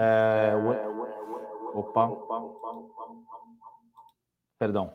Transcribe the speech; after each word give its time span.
É. 0.00 0.52
Opa. 1.74 2.08
Perdão, 4.56 4.92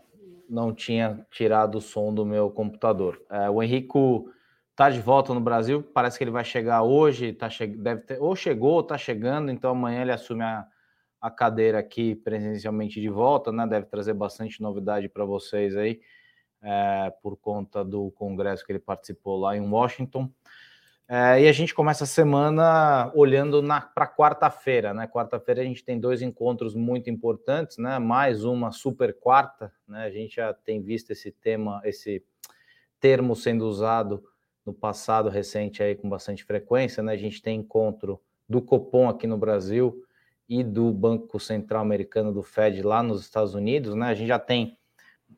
não 0.49 0.73
tinha 0.73 1.25
tirado 1.29 1.75
o 1.75 1.81
som 1.81 2.13
do 2.13 2.25
meu 2.25 2.49
computador. 2.49 3.21
É, 3.29 3.49
o 3.49 3.61
Henrico 3.61 4.30
está 4.71 4.89
de 4.89 5.02
volta 5.02 5.34
no 5.34 5.41
Brasil, 5.41 5.84
parece 5.84 6.17
que 6.17 6.23
ele 6.23 6.31
vai 6.31 6.45
chegar 6.45 6.84
hoje, 6.84 7.34
tá 7.34 7.49
che... 7.49 7.67
deve 7.67 8.02
ter... 8.02 8.21
ou 8.21 8.34
chegou 8.35 8.75
ou 8.75 8.80
está 8.80 8.97
chegando, 8.97 9.52
então 9.52 9.71
amanhã 9.71 10.02
ele 10.02 10.11
assume 10.11 10.44
a, 10.44 10.66
a 11.22 11.30
cadeira 11.30 11.80
aqui 11.80 12.16
presencialmente 12.16 12.99
de 13.02 13.09
volta, 13.09 13.52
né? 13.52 13.67
Deve 13.67 13.85
trazer 13.88 14.13
bastante 14.13 14.61
novidade 14.61 15.09
para 15.09 15.25
vocês 15.25 15.75
aí, 15.75 15.99
é, 16.61 17.13
por 17.22 17.35
conta 17.35 17.83
do 17.83 18.09
congresso 18.11 18.66
que 18.66 18.72
ele 18.72 18.80
participou 18.80 19.38
lá 19.38 19.55
em 19.55 19.70
Washington. 19.70 20.30
É, 21.07 21.41
e 21.41 21.48
a 21.48 21.52
gente 21.52 21.73
começa 21.73 22.05
a 22.05 22.07
semana 22.07 23.11
olhando 23.13 23.61
para 23.94 24.07
quarta-feira, 24.07 24.94
né? 24.94 25.05
Quarta-feira 25.05 25.61
a 25.61 25.66
gente 25.66 25.84
tem 25.84 25.99
dois 25.99 26.21
encontros 26.21 26.73
muito 26.73 27.09
importantes, 27.09 27.77
né? 27.77 27.99
Mais 27.99 28.45
uma 28.45 28.71
super 28.71 29.13
quarta, 29.20 29.71
né? 29.88 30.05
A 30.05 30.09
gente 30.09 30.35
já 30.35 30.53
tem 30.53 30.81
visto 30.81 31.11
esse 31.11 31.30
tema, 31.31 31.81
esse 31.84 32.23
termo 33.02 33.35
sendo 33.35 33.67
usado 33.67 34.23
no 34.66 34.73
passado 34.73 35.27
recente 35.27 35.84
aí 35.84 35.94
com 35.94 36.08
bastante 36.08 36.44
frequência, 36.45 37.03
né? 37.03 37.11
A 37.11 37.17
gente 37.17 37.41
tem 37.41 37.59
encontro 37.59 38.22
do 38.47 38.61
Copom 38.61 39.09
aqui 39.09 39.28
no 39.28 39.38
Brasil 39.38 40.03
e 40.47 40.63
do 40.63 40.91
Banco 40.91 41.38
Central 41.38 41.81
Americano 41.81 42.31
do 42.31 42.41
Fed 42.41 42.81
lá 42.81 43.03
nos 43.03 43.22
Estados 43.22 43.53
Unidos, 43.53 43.94
né? 43.94 44.08
A 44.08 44.13
gente 44.13 44.28
já 44.28 44.39
tem 44.39 44.78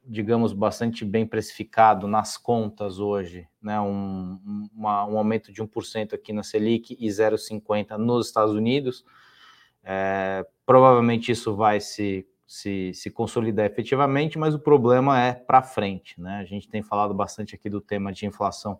digamos, 0.05 0.53
bastante 0.53 1.03
bem 1.03 1.25
precificado 1.25 2.07
nas 2.07 2.37
contas 2.37 2.99
hoje, 2.99 3.47
né? 3.61 3.79
Um, 3.81 4.69
uma, 4.73 5.05
um 5.05 5.17
aumento 5.17 5.51
de 5.51 5.63
1% 5.63 6.13
aqui 6.13 6.31
na 6.31 6.43
Selic 6.43 6.95
e 6.99 7.07
0,50% 7.07 7.97
nos 7.97 8.27
Estados 8.27 8.53
Unidos. 8.53 9.03
É, 9.83 10.45
provavelmente 10.65 11.31
isso 11.31 11.55
vai 11.55 11.79
se, 11.79 12.27
se, 12.45 12.91
se 12.93 13.09
consolidar 13.09 13.65
efetivamente, 13.65 14.37
mas 14.37 14.53
o 14.53 14.59
problema 14.59 15.19
é 15.21 15.33
para 15.33 15.63
frente, 15.63 16.19
né? 16.21 16.37
A 16.37 16.45
gente 16.45 16.69
tem 16.69 16.83
falado 16.83 17.13
bastante 17.13 17.55
aqui 17.55 17.69
do 17.69 17.81
tema 17.81 18.13
de 18.13 18.25
inflação 18.25 18.79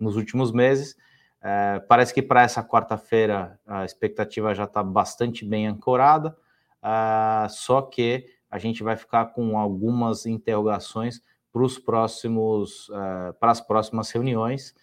nos 0.00 0.16
últimos 0.16 0.52
meses. 0.52 0.96
É, 1.42 1.80
parece 1.80 2.14
que 2.14 2.22
para 2.22 2.42
essa 2.42 2.62
quarta-feira 2.62 3.58
a 3.66 3.84
expectativa 3.84 4.54
já 4.54 4.64
está 4.64 4.82
bastante 4.82 5.44
bem 5.44 5.66
ancorada, 5.66 6.36
uh, 6.82 7.48
só 7.50 7.82
que 7.82 8.26
a 8.52 8.58
gente 8.58 8.82
vai 8.82 8.96
ficar 8.96 9.32
com 9.32 9.58
algumas 9.58 10.26
interrogações 10.26 11.22
para 11.50 11.62
os 11.62 11.78
próximos, 11.78 12.90
uh, 12.90 13.32
para 13.40 13.50
as 13.50 13.62
próximas 13.62 14.10
reuniões, 14.10 14.74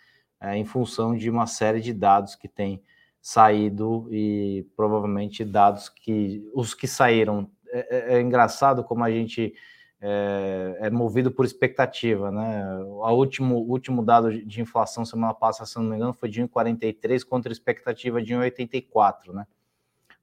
uh, 0.41 0.55
em 0.55 0.65
função 0.65 1.15
de 1.15 1.29
uma 1.29 1.45
série 1.45 1.79
de 1.79 1.93
dados 1.93 2.33
que 2.33 2.47
tem 2.47 2.81
saído 3.21 4.07
e 4.11 4.65
provavelmente 4.75 5.45
dados 5.45 5.87
que 5.87 6.43
os 6.51 6.73
que 6.73 6.87
saíram 6.87 7.47
é, 7.67 8.13
é, 8.15 8.17
é 8.17 8.21
engraçado 8.21 8.83
como 8.83 9.03
a 9.03 9.11
gente 9.11 9.53
é, 10.01 10.77
é, 10.79 10.89
movido 10.89 11.29
por 11.29 11.45
expectativa, 11.45 12.31
né? 12.31 12.65
O 12.85 13.11
último, 13.11 13.57
último 13.57 14.03
dado 14.03 14.43
de 14.43 14.61
inflação 14.61 15.05
semana 15.05 15.33
passada, 15.33 15.67
se 15.67 15.75
não 15.75 15.83
me 15.83 15.95
engano, 15.95 16.13
foi 16.13 16.29
de 16.29 16.41
1,43 16.41 17.23
contra 17.23 17.51
expectativa 17.51 18.19
de 18.19 18.33
1,84, 18.33 19.31
né? 19.33 19.45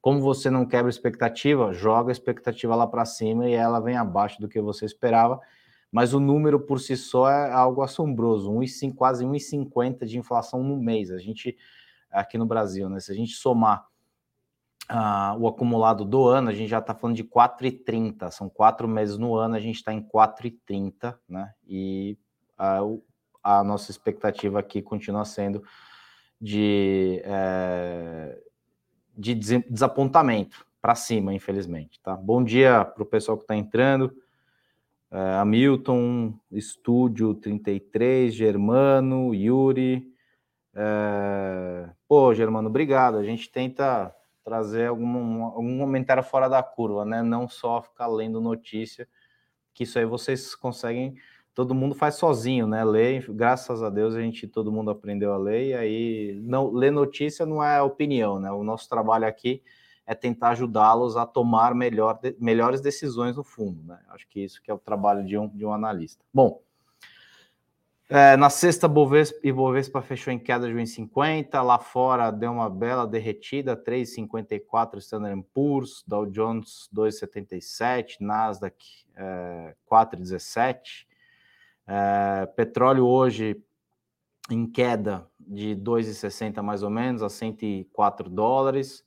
Como 0.06 0.20
você 0.20 0.48
não 0.48 0.64
quebra 0.64 0.88
expectativa, 0.88 1.72
joga 1.72 2.12
a 2.12 2.14
expectativa 2.14 2.76
lá 2.76 2.86
para 2.86 3.04
cima 3.04 3.48
e 3.48 3.54
ela 3.54 3.80
vem 3.80 3.96
abaixo 3.96 4.40
do 4.40 4.46
que 4.48 4.60
você 4.60 4.84
esperava. 4.84 5.40
Mas 5.90 6.14
o 6.14 6.20
número 6.20 6.60
por 6.60 6.78
si 6.78 6.96
só 6.96 7.28
é 7.28 7.50
algo 7.50 7.82
assombroso, 7.82 8.52
1, 8.52 8.92
quase 8.94 9.24
1,50 9.24 10.06
de 10.06 10.16
inflação 10.16 10.62
no 10.62 10.76
mês. 10.76 11.10
A 11.10 11.18
gente, 11.18 11.56
aqui 12.08 12.38
no 12.38 12.46
Brasil, 12.46 12.88
né? 12.88 13.00
Se 13.00 13.10
a 13.10 13.16
gente 13.16 13.32
somar 13.32 13.84
uh, 14.88 15.40
o 15.40 15.48
acumulado 15.48 16.04
do 16.04 16.28
ano, 16.28 16.50
a 16.50 16.52
gente 16.52 16.68
já 16.68 16.78
está 16.78 16.94
falando 16.94 17.16
de 17.16 17.24
4,30. 17.24 18.30
São 18.30 18.48
quatro 18.48 18.86
meses 18.86 19.18
no 19.18 19.34
ano, 19.34 19.56
a 19.56 19.60
gente 19.60 19.74
está 19.74 19.92
em 19.92 20.00
4,30, 20.00 21.18
né? 21.28 21.52
E 21.66 22.16
uh, 22.60 23.02
a 23.42 23.64
nossa 23.64 23.90
expectativa 23.90 24.60
aqui 24.60 24.80
continua 24.80 25.24
sendo 25.24 25.64
de. 26.40 27.20
Eh, 27.24 28.45
de 29.16 29.34
desapontamento 29.34 30.66
para 30.80 30.94
cima, 30.94 31.32
infelizmente. 31.32 32.00
Tá? 32.00 32.14
Bom 32.14 32.44
dia 32.44 32.84
para 32.84 33.02
o 33.02 33.06
pessoal 33.06 33.36
que 33.36 33.44
está 33.44 33.56
entrando. 33.56 34.12
É, 35.10 35.34
Hamilton, 35.36 36.34
Estúdio 36.50 37.34
33, 37.34 38.34
Germano, 38.34 39.34
Yuri. 39.34 40.12
É... 40.74 41.88
Pô, 42.06 42.34
Germano, 42.34 42.68
obrigado. 42.68 43.16
A 43.16 43.24
gente 43.24 43.50
tenta 43.50 44.14
trazer 44.44 44.88
algum, 44.88 45.44
algum 45.44 45.78
comentário 45.78 46.22
fora 46.22 46.48
da 46.48 46.62
curva, 46.62 47.04
né? 47.04 47.22
Não 47.22 47.48
só 47.48 47.82
ficar 47.82 48.06
lendo 48.06 48.40
notícia, 48.40 49.08
que 49.74 49.84
isso 49.84 49.98
aí 49.98 50.04
vocês 50.04 50.54
conseguem 50.54 51.16
todo 51.56 51.74
mundo 51.74 51.94
faz 51.94 52.16
sozinho, 52.16 52.66
né? 52.66 52.84
Lê, 52.84 53.18
graças 53.30 53.82
a 53.82 53.88
Deus 53.88 54.14
a 54.14 54.20
gente 54.20 54.46
todo 54.46 54.70
mundo 54.70 54.90
aprendeu 54.90 55.32
a 55.32 55.38
ler 55.38 55.68
e 55.68 55.74
aí 55.74 56.38
não 56.42 56.70
ler 56.70 56.92
notícia 56.92 57.46
não 57.46 57.64
é 57.64 57.80
opinião, 57.80 58.38
né? 58.38 58.52
O 58.52 58.62
nosso 58.62 58.86
trabalho 58.90 59.26
aqui 59.26 59.62
é 60.06 60.14
tentar 60.14 60.50
ajudá-los 60.50 61.16
a 61.16 61.24
tomar 61.24 61.74
melhor, 61.74 62.20
melhores 62.38 62.82
decisões 62.82 63.36
no 63.36 63.42
fundo, 63.42 63.82
né? 63.84 63.98
Acho 64.10 64.28
que 64.28 64.40
isso 64.40 64.60
que 64.62 64.70
é 64.70 64.74
o 64.74 64.78
trabalho 64.78 65.24
de 65.24 65.38
um, 65.38 65.48
de 65.48 65.64
um 65.64 65.72
analista. 65.72 66.22
Bom, 66.32 66.60
é, 68.10 68.36
na 68.36 68.50
sexta, 68.50 68.86
Bovespa, 68.86 69.38
e 69.42 69.50
Bovespa 69.50 70.02
fechou 70.02 70.30
em 70.34 70.38
queda 70.38 70.68
de 70.68 70.74
1,50. 70.74 71.62
Lá 71.62 71.78
fora 71.78 72.30
deu 72.30 72.52
uma 72.52 72.68
bela 72.68 73.06
derretida, 73.06 73.74
3,54 73.74 74.98
Standard 74.98 75.42
Poor's, 75.54 76.04
Dow 76.06 76.26
Jones 76.26 76.90
2,77, 76.94 78.20
Nasdaq 78.20 78.76
é, 79.16 79.74
4,17. 79.90 81.06
É, 81.86 82.46
petróleo 82.56 83.06
hoje 83.06 83.62
em 84.50 84.66
queda 84.66 85.28
de 85.38 85.76
2,60 85.76 86.62
mais 86.62 86.82
ou 86.82 86.90
menos 86.90 87.22
a 87.22 87.28
104 87.28 88.28
dólares. 88.28 89.04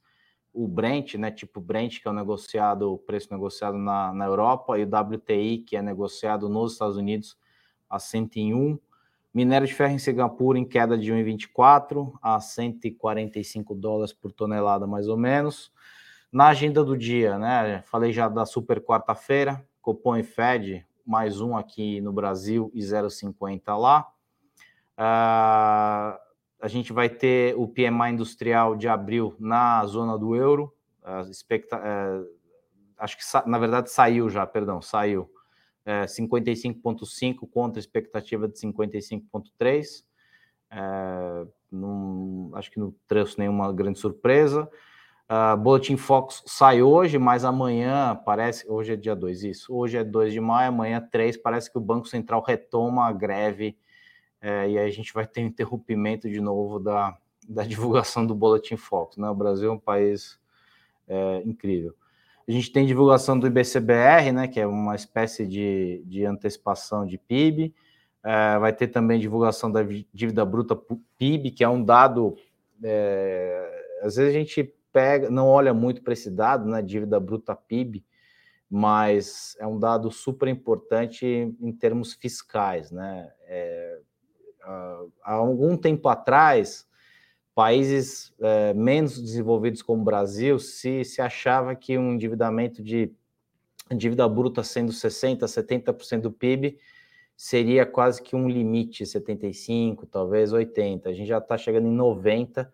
O 0.54 0.68
Brent, 0.68 1.16
né, 1.16 1.30
tipo 1.30 1.62
Brent, 1.62 2.02
que 2.02 2.08
é 2.08 2.12
o 2.12 2.14
negociado, 2.14 2.94
o 2.94 2.98
preço 2.98 3.32
negociado 3.32 3.78
na, 3.78 4.14
na 4.14 4.26
Europa, 4.26 4.78
e 4.80 4.84
o 4.84 4.88
WTI, 4.88 5.60
que 5.60 5.76
é 5.76 5.82
negociado 5.82 6.50
nos 6.50 6.74
Estados 6.74 6.98
Unidos, 6.98 7.38
a 7.90 8.00
101. 8.00 8.80
Minério 9.32 9.68
de 9.68 9.74
ferro 9.74 9.94
em 9.94 10.00
Singapura 10.00 10.58
em 10.58 10.66
queda 10.66 10.98
de 10.98 11.14
1,24 11.14 12.14
a 12.22 12.40
145 12.40 13.76
dólares 13.76 14.12
por 14.12 14.32
tonelada, 14.32 14.88
mais 14.88 15.08
ou 15.08 15.18
menos. 15.18 15.72
Na 16.32 16.48
agenda 16.48 16.84
do 16.84 16.98
dia, 16.98 17.38
né? 17.38 17.84
Falei 17.86 18.12
já 18.12 18.28
da 18.28 18.46
super 18.46 18.82
quarta-feira, 18.82 19.64
Copom 19.82 20.18
e 20.18 20.24
Fed, 20.24 20.86
mais 21.10 21.42
um 21.42 21.58
aqui 21.58 22.00
no 22.02 22.14
Brasil 22.14 22.70
e 22.72 22.82
0,50 22.82 23.76
lá. 23.76 24.08
Uh, 24.96 26.20
a 26.62 26.68
gente 26.68 26.94
vai 26.94 27.10
ter 27.10 27.56
o 27.58 27.68
PMI 27.68 28.12
industrial 28.12 28.76
de 28.76 28.88
abril 28.88 29.36
na 29.40 29.84
zona 29.88 30.20
do 30.20 30.36
euro. 30.36 30.72
Uh, 31.02 31.28
expecta, 31.32 31.78
uh, 31.78 32.30
acho 32.96 33.18
que 33.18 33.24
na 33.50 33.58
verdade 33.58 33.90
saiu 33.90 34.30
já, 34.30 34.46
perdão, 34.46 34.84
saiu. 34.84 35.28
55,5 35.88 37.50
contra 37.50 37.80
expectativa 37.80 38.48
de 38.48 38.54
55,3. 38.60 40.04
É, 40.70 41.48
acho 42.54 42.70
que 42.70 42.80
não 42.80 42.94
trouxe 43.08 43.40
nenhuma 43.40 43.74
grande 43.74 43.98
surpresa. 43.98 44.70
Uh, 45.30 45.56
Boletim 45.56 45.96
Fox 45.96 46.42
sai 46.48 46.82
hoje, 46.82 47.20
mas 47.20 47.46
amanhã 47.46 48.20
parece. 48.26 48.68
Hoje 48.68 48.94
é 48.94 48.96
dia 48.96 49.16
2, 49.16 49.44
isso. 49.44 49.74
Hoje 49.76 49.98
é 49.98 50.04
2 50.04 50.34
de 50.34 50.40
maio, 50.40 50.70
amanhã 50.70 51.00
3. 51.00 51.38
Parece 51.38 51.72
que 51.72 51.78
o 51.78 51.82
Banco 51.82 52.08
Central 52.08 52.42
retoma 52.42 53.06
a 53.06 53.12
greve 53.12 53.78
é, 54.42 54.70
e 54.70 54.78
aí 54.78 54.88
a 54.88 54.92
gente 54.92 55.14
vai 55.14 55.28
ter 55.28 55.42
um 55.42 55.48
interrompimento 55.48 56.30
de 56.30 56.40
novo 56.40 56.80
da, 56.80 57.18
da 57.48 57.64
divulgação 57.66 58.26
do 58.26 58.34
Boletim 58.34 58.78
Fox. 58.78 59.18
Né? 59.18 59.30
O 59.30 59.36
Brasil 59.36 59.70
é 59.70 59.74
um 59.74 59.80
país 59.80 60.40
é, 61.08 61.42
incrível. 61.46 61.94
A 62.48 62.52
gente 62.52 62.72
tem 62.72 62.88
divulgação 62.88 63.38
do 63.38 63.46
IBCBR, 63.46 64.32
né, 64.32 64.48
que 64.48 64.60
é 64.60 64.66
uma 64.66 64.96
espécie 64.96 65.46
de, 65.46 66.02
de 66.08 66.26
antecipação 66.26 67.06
de 67.06 67.16
PIB. 67.16 67.76
É, 68.24 68.58
vai 68.58 68.74
ter 68.74 68.88
também 68.88 69.20
divulgação 69.20 69.72
da 69.72 69.82
dívida 70.12 70.44
bruta 70.44 70.76
PIB, 71.20 71.52
que 71.52 71.64
é 71.64 71.70
um 71.70 71.84
dado. 71.84 72.36
É, 72.84 74.00
às 74.02 74.16
vezes 74.16 74.34
a 74.34 74.38
gente 74.40 74.74
pega, 74.92 75.30
não 75.30 75.48
olha 75.48 75.74
muito 75.74 76.02
para 76.02 76.14
esse 76.14 76.30
dado, 76.30 76.70
né, 76.70 76.82
dívida 76.82 77.20
bruta 77.20 77.56
PIB, 77.56 78.06
mas 78.70 79.56
é 79.60 79.66
um 79.66 79.80
dado 79.80 80.12
super 80.12 80.48
importante 80.48 81.26
em 81.60 81.72
termos 81.72 82.14
fiscais, 82.14 82.92
né? 82.92 83.32
É, 83.48 84.00
há 85.24 85.34
algum 85.34 85.76
tempo 85.76 86.08
atrás, 86.08 86.88
países 87.56 88.34
é, 88.40 88.74
menos 88.74 89.20
desenvolvidos 89.20 89.82
como 89.82 90.02
o 90.02 90.06
Brasil 90.06 90.60
se, 90.60 91.04
se 91.04 91.22
achava 91.22 91.76
que 91.76 91.98
um 91.98 92.14
endividamento 92.14 92.84
de 92.84 93.12
dívida 93.96 94.28
bruta 94.28 94.64
sendo 94.64 94.92
60%, 94.92 95.40
70% 95.40 96.22
do 96.22 96.32
PIB 96.32 96.78
seria 97.36 97.86
quase 97.86 98.22
que 98.22 98.36
um 98.36 98.48
limite, 98.48 99.04
75%, 99.04 100.08
talvez 100.12 100.52
80%. 100.52 101.08
A 101.08 101.14
gente 101.14 101.28
já 101.28 101.40
está 101.40 101.58
chegando 101.58 101.88
em 101.88 101.96
90%, 101.96 102.68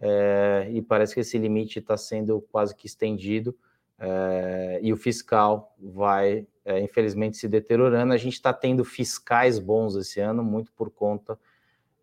é, 0.00 0.68
e 0.72 0.80
parece 0.80 1.14
que 1.14 1.20
esse 1.20 1.36
limite 1.38 1.78
está 1.78 1.96
sendo 1.96 2.40
quase 2.52 2.74
que 2.74 2.86
estendido 2.86 3.56
é, 3.98 4.78
e 4.80 4.92
o 4.92 4.96
fiscal 4.96 5.74
vai, 5.78 6.46
é, 6.64 6.80
infelizmente, 6.80 7.36
se 7.36 7.48
deteriorando. 7.48 8.12
A 8.12 8.16
gente 8.16 8.34
está 8.34 8.52
tendo 8.52 8.84
fiscais 8.84 9.58
bons 9.58 9.96
esse 9.96 10.20
ano, 10.20 10.42
muito 10.44 10.72
por 10.72 10.90
conta 10.90 11.38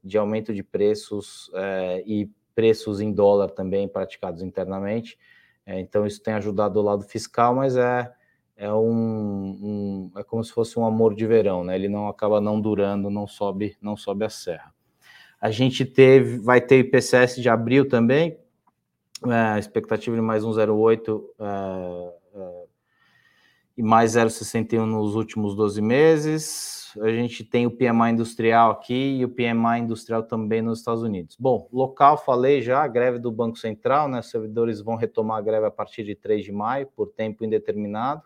de 0.04 0.18
aumento 0.18 0.54
de 0.54 0.62
preços 0.62 1.50
é, 1.54 2.04
e 2.06 2.30
preços 2.54 3.00
em 3.00 3.12
dólar 3.12 3.50
também 3.50 3.88
praticados 3.88 4.42
internamente. 4.42 5.18
É, 5.66 5.80
então, 5.80 6.06
isso 6.06 6.22
tem 6.22 6.34
ajudado 6.34 6.80
o 6.80 6.84
lado 6.84 7.04
fiscal, 7.04 7.56
mas 7.56 7.76
é, 7.76 8.14
é, 8.56 8.72
um, 8.72 10.12
um, 10.12 10.12
é 10.18 10.24
como 10.24 10.44
se 10.44 10.52
fosse 10.52 10.78
um 10.78 10.86
amor 10.86 11.16
de 11.16 11.26
verão, 11.26 11.64
né? 11.64 11.76
Ele 11.76 11.90
não 11.90 12.08
acaba 12.08 12.40
não 12.40 12.60
durando, 12.60 13.10
não 13.10 13.26
sobe, 13.26 13.76
não 13.82 13.98
sobe 13.98 14.26
a 14.26 14.30
serra. 14.30 14.74
A 15.46 15.52
gente 15.52 15.86
teve, 15.86 16.40
vai 16.40 16.60
ter 16.60 16.80
IPCS 16.80 17.36
de 17.40 17.48
abril 17.48 17.88
também, 17.88 18.36
é, 19.28 19.60
expectativa 19.60 20.16
de 20.16 20.22
mais 20.24 20.44
1,08 20.44 21.24
é, 21.40 22.40
é, 22.40 22.64
e 23.78 23.84
mais 23.84 24.14
0,61 24.14 24.86
nos 24.86 25.14
últimos 25.14 25.56
12 25.56 25.80
meses. 25.84 26.98
A 27.00 27.12
gente 27.12 27.44
tem 27.44 27.68
o 27.68 27.70
PMI 27.70 28.14
industrial 28.14 28.72
aqui 28.72 29.20
e 29.20 29.24
o 29.24 29.30
PMI 29.30 29.82
industrial 29.82 30.24
também 30.24 30.64
nos 30.64 30.80
Estados 30.80 31.04
Unidos. 31.04 31.38
Bom, 31.40 31.70
local, 31.72 32.18
falei 32.18 32.64
já, 32.64 32.82
a 32.82 32.88
greve 32.88 33.20
do 33.20 33.32
Banco 33.32 33.60
Central, 33.60 34.10
né? 34.10 34.22
Os 34.22 34.32
servidores 34.32 34.82
vão 34.82 34.96
retomar 34.96 35.38
a 35.38 35.42
greve 35.42 35.68
a 35.68 35.72
partir 35.72 36.04
de 36.04 36.16
3 36.16 36.44
de 36.44 36.52
maio, 36.52 36.88
por 36.96 37.10
tempo 37.10 37.46
indeterminado. 37.46 38.24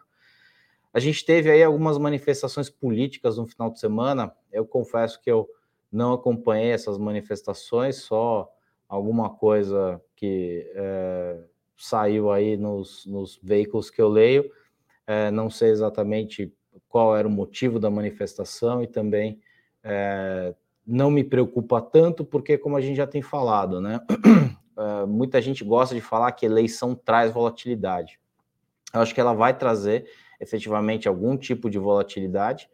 A 0.93 1.01
gente 1.01 1.25
teve 1.25 1.51
aí 1.51 1.61
algumas 1.61 1.97
manifestações 1.97 2.69
políticas 2.69 3.37
no 3.37 3.45
final 3.45 3.69
de 3.69 3.77
semana. 3.77 4.33
Eu 4.53 4.65
confesso 4.65 5.21
que 5.21 5.29
eu 5.29 5.49
não 5.91 6.13
acompanhei 6.13 6.71
essas 6.71 6.97
manifestações, 6.97 7.97
só 7.97 8.49
alguma 8.87 9.29
coisa 9.29 10.01
que 10.15 10.69
é, 10.75 11.39
saiu 11.77 12.31
aí 12.31 12.57
nos, 12.57 13.05
nos, 13.05 13.39
veículos 13.41 13.89
que 13.89 14.01
eu 14.01 14.09
leio. 14.09 14.49
É, 15.07 15.31
não 15.31 15.49
sei 15.49 15.69
exatamente 15.69 16.53
qual 16.87 17.15
era 17.15 17.27
o 17.27 17.31
motivo 17.31 17.79
da 17.79 17.89
manifestação 17.89 18.83
e 18.83 18.87
também 18.87 19.39
é, 19.83 20.53
não 20.85 21.09
me 21.09 21.23
preocupa 21.23 21.81
tanto, 21.81 22.25
porque, 22.25 22.57
como 22.57 22.75
a 22.75 22.81
gente 22.81 22.97
já 22.97 23.07
tem 23.07 23.21
falado, 23.21 23.79
né? 23.79 23.99
Muita 25.09 25.41
gente 25.41 25.61
gosta 25.61 25.93
de 25.93 25.99
falar 25.99 26.31
que 26.31 26.45
eleição 26.45 26.95
traz 26.95 27.33
volatilidade. 27.33 28.17
Eu 28.93 29.01
acho 29.01 29.13
que 29.13 29.19
ela 29.19 29.33
vai 29.33 29.55
trazer 29.55 30.09
efetivamente 30.39 31.07
algum 31.07 31.35
tipo 31.35 31.69
de 31.69 31.77
volatilidade, 31.77 32.69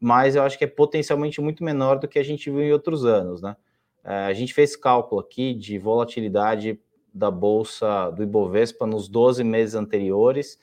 mas 0.00 0.36
eu 0.36 0.42
acho 0.42 0.56
que 0.56 0.64
é 0.64 0.68
potencialmente 0.68 1.40
muito 1.40 1.64
menor 1.64 1.98
do 1.98 2.08
que 2.08 2.18
a 2.18 2.22
gente 2.22 2.50
viu 2.50 2.62
em 2.62 2.72
outros 2.72 3.04
anos, 3.04 3.42
né? 3.42 3.56
É, 4.04 4.26
a 4.26 4.32
gente 4.32 4.54
fez 4.54 4.76
cálculo 4.76 5.20
aqui 5.20 5.52
de 5.54 5.78
volatilidade 5.78 6.80
da 7.12 7.30
bolsa 7.30 8.10
do 8.10 8.22
Ibovespa 8.22 8.86
nos 8.86 9.08
12 9.08 9.42
meses 9.42 9.74
anteriores 9.74 10.58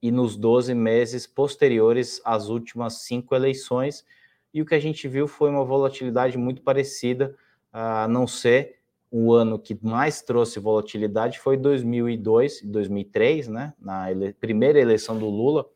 e 0.00 0.10
nos 0.10 0.36
12 0.36 0.74
meses 0.74 1.26
posteriores 1.26 2.20
às 2.24 2.48
últimas 2.48 3.02
cinco 3.02 3.34
eleições, 3.34 4.04
e 4.54 4.62
o 4.62 4.66
que 4.66 4.74
a 4.74 4.80
gente 4.80 5.06
viu 5.06 5.28
foi 5.28 5.50
uma 5.50 5.64
volatilidade 5.64 6.38
muito 6.38 6.62
parecida, 6.62 7.36
a 7.72 8.08
não 8.08 8.26
ser 8.26 8.78
o 9.10 9.32
ano 9.32 9.58
que 9.58 9.78
mais 9.82 10.22
trouxe 10.22 10.60
volatilidade 10.60 11.38
foi 11.38 11.56
2002 11.56 12.62
e 12.62 12.66
2003, 12.66 13.48
né? 13.48 13.74
Na 13.78 14.10
ele 14.10 14.32
primeira 14.34 14.78
eleição 14.78 15.18
do 15.18 15.28
Lula. 15.28 15.66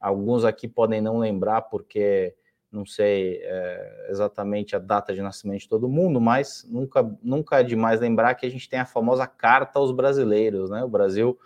Alguns 0.00 0.44
aqui 0.44 0.66
podem 0.66 1.00
não 1.00 1.18
lembrar 1.18 1.62
porque 1.62 2.34
não 2.70 2.84
sei 2.84 3.40
é, 3.42 4.06
exatamente 4.10 4.76
a 4.76 4.78
data 4.78 5.14
de 5.14 5.22
nascimento 5.22 5.60
de 5.60 5.68
todo 5.68 5.88
mundo, 5.88 6.20
mas 6.20 6.66
nunca, 6.68 7.02
nunca 7.22 7.60
é 7.60 7.62
demais 7.62 8.00
lembrar 8.00 8.34
que 8.34 8.44
a 8.44 8.50
gente 8.50 8.68
tem 8.68 8.78
a 8.78 8.84
famosa 8.84 9.26
carta 9.26 9.78
aos 9.78 9.90
brasileiros, 9.90 10.70
né? 10.70 10.84
O 10.84 10.88
Brasil, 10.88 11.38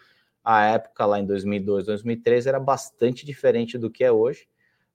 a 0.42 0.64
época 0.66 1.06
lá 1.06 1.20
em 1.20 1.26
2002, 1.26 1.86
2003, 1.86 2.46
era 2.46 2.58
bastante 2.58 3.24
diferente 3.24 3.78
do 3.78 3.90
que 3.90 4.02
é 4.02 4.10
hoje, 4.10 4.48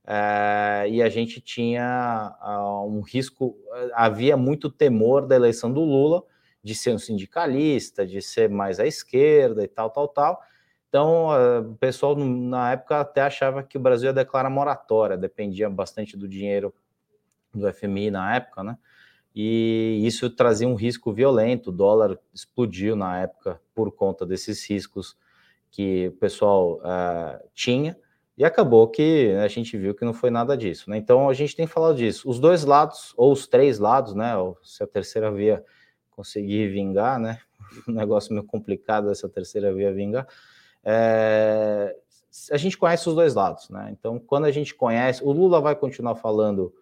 é, 0.05 0.85
e 0.89 1.01
a 1.01 1.09
gente 1.09 1.41
tinha 1.41 2.33
uh, 2.41 2.87
um 2.87 3.01
risco, 3.01 3.57
havia 3.93 4.37
muito 4.37 4.69
temor 4.69 5.27
da 5.27 5.35
eleição 5.35 5.71
do 5.71 5.81
Lula 5.81 6.23
de 6.63 6.73
ser 6.73 6.91
um 6.93 6.97
sindicalista, 6.97 8.05
de 8.05 8.21
ser 8.21 8.49
mais 8.49 8.79
à 8.79 8.87
esquerda 8.87 9.63
e 9.63 9.67
tal, 9.67 9.89
tal, 9.89 10.07
tal, 10.07 10.41
então, 10.89 11.33
eh, 11.35 11.59
o 11.59 11.75
pessoal 11.75 12.15
na 12.15 12.71
época 12.71 12.99
até 13.01 13.21
achava 13.21 13.61
que 13.61 13.77
o 13.77 13.81
Brasil 13.81 14.07
ia 14.07 14.13
declarar 14.13 14.49
moratória, 14.49 15.17
dependia 15.17 15.69
bastante 15.69 16.15
do 16.15 16.27
dinheiro 16.27 16.73
do 17.53 17.71
FMI 17.71 18.09
na 18.11 18.35
época, 18.35 18.63
né? 18.63 18.77
E 19.35 20.01
isso 20.03 20.29
trazia 20.29 20.67
um 20.67 20.75
risco 20.75 21.13
violento. 21.13 21.69
O 21.69 21.73
dólar 21.73 22.17
explodiu 22.33 22.95
na 22.95 23.19
época 23.19 23.61
por 23.75 23.91
conta 23.91 24.25
desses 24.25 24.67
riscos 24.67 25.15
que 25.69 26.07
o 26.07 26.11
pessoal 26.13 26.77
uh, 26.77 27.47
tinha. 27.53 27.95
E 28.37 28.45
acabou 28.45 28.87
que 28.87 29.31
a 29.43 29.47
gente 29.47 29.77
viu 29.77 29.93
que 29.93 30.05
não 30.05 30.13
foi 30.13 30.29
nada 30.31 30.55
disso, 30.57 30.89
né? 30.89 30.97
Então 30.97 31.29
a 31.29 31.33
gente 31.33 31.55
tem 31.55 31.67
falado 31.67 31.97
disso. 31.97 32.29
Os 32.29 32.39
dois 32.39 32.63
lados, 32.63 33.13
ou 33.17 33.31
os 33.31 33.47
três 33.47 33.77
lados, 33.77 34.15
né? 34.15 34.33
Se 34.63 34.83
a 34.83 34.87
terceira 34.87 35.31
via 35.31 35.63
conseguir 36.11 36.69
vingar, 36.69 37.19
né? 37.19 37.39
Um 37.87 37.91
negócio 37.91 38.33
meio 38.33 38.45
complicado 38.45 39.11
essa 39.11 39.27
terceira 39.27 39.73
via 39.73 39.91
vingar 39.91 40.27
é, 40.89 41.93
a 42.49 42.55
gente 42.55 42.77
conhece 42.77 43.09
os 43.09 43.13
dois 43.13 43.35
lados, 43.35 43.69
né? 43.69 43.89
Então, 43.91 44.17
quando 44.17 44.45
a 44.45 44.51
gente 44.51 44.73
conhece, 44.73 45.21
o 45.21 45.33
Lula 45.33 45.59
vai 45.59 45.75
continuar 45.75 46.15
falando, 46.15 46.73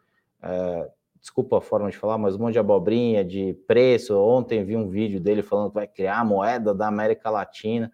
é, 0.43 0.87
desculpa 1.19 1.57
a 1.57 1.61
forma 1.61 1.89
de 1.89 1.97
falar, 1.97 2.19
mas 2.19 2.35
um 2.35 2.39
monte 2.39 2.53
de 2.53 2.59
abobrinha, 2.59 3.25
de 3.25 3.57
preço. 3.65 4.15
Ontem 4.15 4.63
vi 4.63 4.75
um 4.75 4.87
vídeo 4.87 5.19
dele 5.19 5.41
falando 5.41 5.69
que 5.69 5.75
vai 5.75 5.87
criar 5.87 6.19
a 6.19 6.23
moeda 6.23 6.71
da 6.71 6.87
América 6.87 7.31
Latina, 7.31 7.91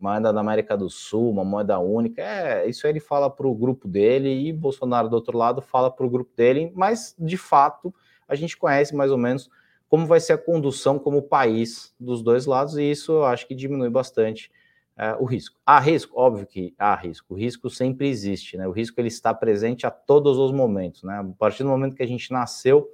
moeda 0.00 0.32
da 0.32 0.40
América 0.40 0.76
do 0.76 0.90
Sul, 0.90 1.30
uma 1.30 1.44
moeda 1.44 1.78
única. 1.78 2.20
É, 2.20 2.68
isso 2.68 2.84
ele 2.88 2.98
fala 2.98 3.30
para 3.30 3.46
o 3.46 3.54
grupo 3.54 3.86
dele 3.86 4.48
e 4.48 4.52
Bolsonaro 4.52 5.08
do 5.08 5.14
outro 5.14 5.38
lado 5.38 5.62
fala 5.62 5.92
para 5.92 6.04
o 6.04 6.10
grupo 6.10 6.32
dele, 6.36 6.72
mas 6.74 7.14
de 7.16 7.36
fato 7.36 7.94
a 8.26 8.34
gente 8.34 8.56
conhece 8.56 8.96
mais 8.96 9.12
ou 9.12 9.18
menos 9.18 9.48
como 9.88 10.06
vai 10.06 10.18
ser 10.18 10.32
a 10.32 10.38
condução 10.38 10.98
como 10.98 11.22
país 11.22 11.94
dos 12.00 12.20
dois 12.20 12.46
lados, 12.46 12.78
e 12.78 12.90
isso 12.90 13.12
eu 13.12 13.24
acho 13.26 13.46
que 13.46 13.54
diminui 13.54 13.90
bastante 13.90 14.50
é, 14.96 15.14
o 15.14 15.24
risco. 15.24 15.58
Há 15.64 15.78
risco? 15.78 16.18
Óbvio 16.18 16.46
que 16.46 16.74
há 16.78 16.94
risco. 16.94 17.34
O 17.34 17.36
risco 17.36 17.70
sempre 17.70 18.08
existe, 18.08 18.56
né? 18.56 18.66
O 18.66 18.72
risco 18.72 19.00
ele 19.00 19.08
está 19.08 19.32
presente 19.32 19.86
a 19.86 19.90
todos 19.90 20.38
os 20.38 20.52
momentos, 20.52 21.02
né? 21.02 21.18
A 21.18 21.24
partir 21.38 21.62
do 21.62 21.68
momento 21.68 21.96
que 21.96 22.02
a 22.02 22.06
gente 22.06 22.30
nasceu, 22.32 22.88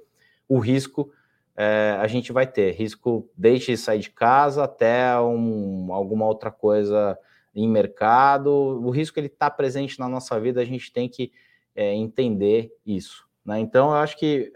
o 0.47 0.59
risco 0.59 1.11
é, 1.55 1.97
a 1.99 2.07
gente 2.07 2.31
vai 2.31 2.47
ter. 2.47 2.71
Risco 2.71 3.29
desde 3.35 3.75
sair 3.75 3.99
de 3.99 4.09
casa 4.09 4.63
até 4.63 5.19
um, 5.19 5.93
alguma 5.93 6.25
outra 6.25 6.49
coisa 6.49 7.17
em 7.53 7.67
mercado. 7.67 8.49
O 8.49 8.89
risco 8.89 9.19
ele 9.19 9.27
está 9.27 9.49
presente 9.49 9.99
na 9.99 10.07
nossa 10.07 10.39
vida, 10.39 10.61
a 10.61 10.65
gente 10.65 10.91
tem 10.93 11.09
que 11.09 11.31
é, 11.75 11.93
entender 11.93 12.71
isso. 12.85 13.27
Né? 13.43 13.59
Então, 13.59 13.89
eu 13.89 13.95
acho 13.95 14.17
que 14.17 14.53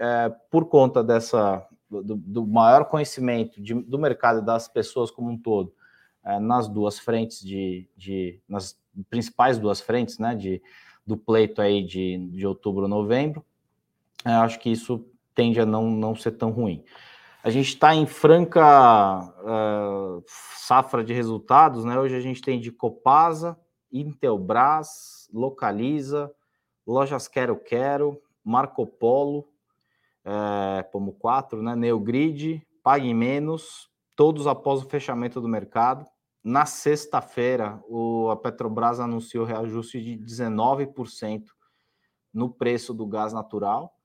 por 0.50 0.66
conta 0.66 1.04
dessa 1.04 1.68
do, 1.90 2.16
do 2.16 2.48
maior 2.48 2.86
conhecimento 2.86 3.62
de, 3.62 3.74
do 3.74 4.00
mercado 4.00 4.40
e 4.40 4.46
das 4.46 4.68
pessoas 4.68 5.12
como 5.12 5.30
um 5.30 5.38
todo, 5.38 5.74
é, 6.26 6.40
nas 6.40 6.68
duas 6.68 7.00
frentes 7.00 7.44
de, 7.44 7.88
de, 7.96 8.40
nas 8.48 8.80
principais 9.10 9.58
duas 9.58 9.82
frentes, 9.82 10.20
né, 10.20 10.36
de, 10.36 10.62
do 11.06 11.18
pleito 11.18 11.62
aí 11.62 11.84
de, 11.84 12.30
de 12.30 12.48
outubro, 12.48 12.88
novembro, 12.88 13.46
é, 14.26 14.32
acho 14.32 14.60
que 14.60 14.72
isso 14.72 15.06
tende 15.36 15.60
a 15.60 15.66
não, 15.66 15.90
não 15.90 16.16
ser 16.16 16.32
tão 16.32 16.52
ruim. 16.52 16.84
A 17.44 17.50
gente 17.50 17.68
está 17.68 17.94
em 17.94 18.06
franca 18.06 19.20
uh, 19.20 20.24
safra 20.28 21.04
de 21.04 21.12
resultados, 21.12 21.84
né? 21.84 22.00
Hoje 22.00 22.16
a 22.16 22.22
gente 22.22 22.42
tem 22.42 22.58
de 22.58 22.72
Copasa, 22.72 23.60
Intelbras, 23.92 25.30
Localiza, 25.34 26.32
Lojas 26.88 27.28
Quero 27.28 27.58
Quero, 27.58 28.18
Marco 28.46 28.88
Polo, 28.88 29.46
é, 30.24 30.84
como 30.84 31.12
4, 31.14 31.62
né? 31.62 31.76
Neogrid, 31.76 32.66
Pague 32.82 33.14
Menos, 33.14 33.90
todos 34.16 34.48
após 34.48 34.82
o 34.82 34.90
fechamento 34.90 35.42
do 35.42 35.48
mercado. 35.50 36.06
Na 36.44 36.66
sexta-feira, 36.66 37.82
a 38.32 38.36
Petrobras 38.36 39.00
anunciou 39.00 39.46
reajuste 39.46 40.02
de 40.02 40.18
19% 40.18 41.46
no 42.34 42.50
preço 42.50 42.94
do 42.94 43.08
gás 43.08 43.32
natural 43.32 43.96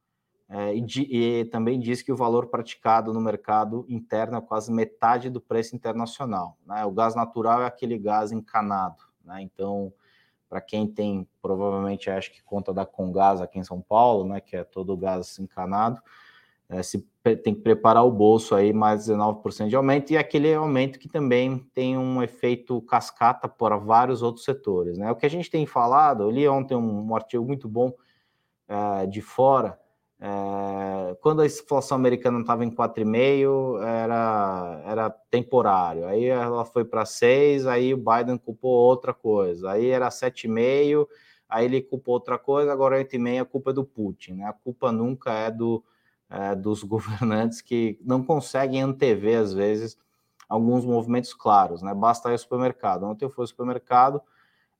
é, 0.50 0.74
e, 0.74 0.84
e, 1.10 1.44
também 1.46 1.78
diz 1.78 2.00
que 2.00 2.10
o 2.10 2.16
valor 2.16 2.46
praticado 2.46 3.12
no 3.12 3.20
mercado 3.20 3.84
interno 3.86 4.38
é 4.38 4.40
quase 4.40 4.72
metade 4.72 5.28
do 5.28 5.42
preço 5.42 5.76
internacional. 5.76 6.56
Né? 6.64 6.84
O 6.86 6.90
gás 6.90 7.14
natural 7.14 7.62
é 7.62 7.66
aquele 7.66 7.98
gás 7.98 8.32
encanado. 8.32 9.02
Né? 9.22 9.42
Então, 9.42 9.92
para 10.48 10.62
quem 10.62 10.86
tem, 10.86 11.28
provavelmente, 11.42 12.08
acho 12.08 12.32
que 12.32 12.42
conta 12.42 12.72
da 12.72 12.86
Congás 12.86 13.42
aqui 13.42 13.58
em 13.58 13.64
São 13.64 13.82
Paulo, 13.82 14.26
né, 14.26 14.40
que 14.40 14.56
é 14.56 14.64
todo 14.64 14.94
o 14.94 14.96
gás 14.96 15.38
encanado, 15.38 16.00
é, 16.68 16.82
se 16.82 17.06
tem 17.42 17.54
que 17.54 17.60
preparar 17.60 18.04
o 18.04 18.10
bolso 18.10 18.54
aí 18.54 18.72
mais 18.72 19.08
19% 19.08 19.68
de 19.68 19.76
aumento, 19.76 20.12
e 20.12 20.18
aquele 20.18 20.52
aumento 20.54 20.98
que 20.98 21.08
também 21.08 21.58
tem 21.74 21.96
um 21.96 22.22
efeito 22.22 22.80
cascata 22.82 23.48
para 23.48 23.76
vários 23.76 24.22
outros 24.22 24.44
setores. 24.44 24.98
Né? 24.98 25.10
O 25.10 25.16
que 25.16 25.26
a 25.26 25.30
gente 25.30 25.50
tem 25.50 25.66
falado, 25.66 26.24
eu 26.24 26.30
li 26.30 26.46
ontem 26.48 26.74
um, 26.74 27.08
um 27.08 27.16
artigo 27.16 27.44
muito 27.44 27.68
bom 27.68 27.92
é, 28.68 29.06
de 29.06 29.20
fora, 29.20 29.78
É, 30.20 31.14
quando 31.20 31.42
a 31.42 31.46
inflação 31.46 31.96
americana 31.96 32.40
estava 32.40 32.64
em 32.64 32.70
4,5, 32.70 33.80
era, 33.80 34.82
era 34.84 35.10
temporário. 35.30 36.06
Aí 36.06 36.24
ela 36.24 36.64
foi 36.64 36.84
para 36.84 37.04
6, 37.04 37.66
aí 37.66 37.94
o 37.94 37.96
Biden 37.96 38.36
culpou 38.36 38.72
outra 38.72 39.14
coisa. 39.14 39.70
Aí 39.70 39.88
era 39.88 40.08
7,5, 40.08 41.06
aí 41.48 41.64
ele 41.66 41.80
culpou 41.80 42.14
outra 42.14 42.36
coisa, 42.36 42.72
agora 42.72 42.98
8,5 42.98 43.40
a 43.42 43.44
culpa 43.44 43.70
é 43.70 43.74
do 43.74 43.84
Putin. 43.84 44.32
Né? 44.34 44.44
A 44.44 44.52
culpa 44.52 44.90
nunca 44.90 45.32
é, 45.32 45.50
do, 45.52 45.84
é 46.30 46.54
dos 46.54 46.82
governantes 46.84 47.60
que 47.60 47.98
não 48.02 48.22
conseguem 48.22 48.82
antever, 48.82 49.38
às 49.38 49.52
vezes, 49.52 49.98
alguns 50.48 50.84
movimentos 50.84 51.34
claros. 51.34 51.82
Né? 51.82 51.94
Basta 51.94 52.28
ir 52.28 52.32
ao 52.32 52.38
supermercado. 52.38 53.04
Ontem 53.04 53.24
eu 53.24 53.30
fui 53.30 53.42
ao 53.42 53.48
supermercado 53.48 54.22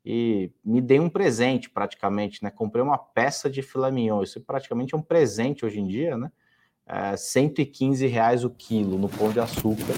e 0.04 0.50
me 0.64 0.80
dei 0.80 0.98
um 0.98 1.10
presente 1.10 1.68
praticamente, 1.68 2.42
né? 2.42 2.50
Comprei 2.50 2.82
uma 2.82 2.96
peça 2.96 3.50
de 3.50 3.60
filé 3.60 3.90
mignon, 3.90 4.22
isso 4.22 4.40
praticamente 4.40 4.94
é 4.94 4.96
um 4.96 5.02
presente 5.02 5.66
hoje 5.66 5.80
em 5.80 5.86
dia, 5.86 6.16
né? 6.16 6.32
É 6.86 7.14
115 7.14 8.06
reais 8.06 8.42
o 8.44 8.48
quilo 8.48 8.96
no 8.96 9.08
Pão 9.08 9.30
de 9.30 9.38
Açúcar, 9.38 9.92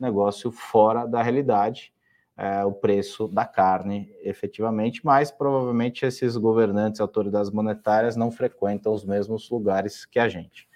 negócio 0.00 0.50
fora 0.50 1.06
da 1.06 1.22
realidade, 1.22 1.92
é, 2.36 2.64
o 2.64 2.72
preço 2.72 3.28
da 3.28 3.44
carne, 3.44 4.12
efetivamente, 4.22 5.00
mas 5.04 5.30
provavelmente 5.30 6.04
esses 6.04 6.36
governantes, 6.36 7.00
autoridades 7.00 7.52
monetárias 7.52 8.16
não 8.16 8.32
frequentam 8.32 8.92
os 8.92 9.04
mesmos 9.04 9.48
lugares 9.48 10.04
que 10.04 10.18
a 10.18 10.28
gente. 10.28 10.68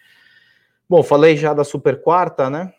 Bom, 0.88 1.02
falei 1.02 1.36
já 1.36 1.52
da 1.52 1.64
super 1.64 2.00
quarta, 2.00 2.48
né? 2.48 2.72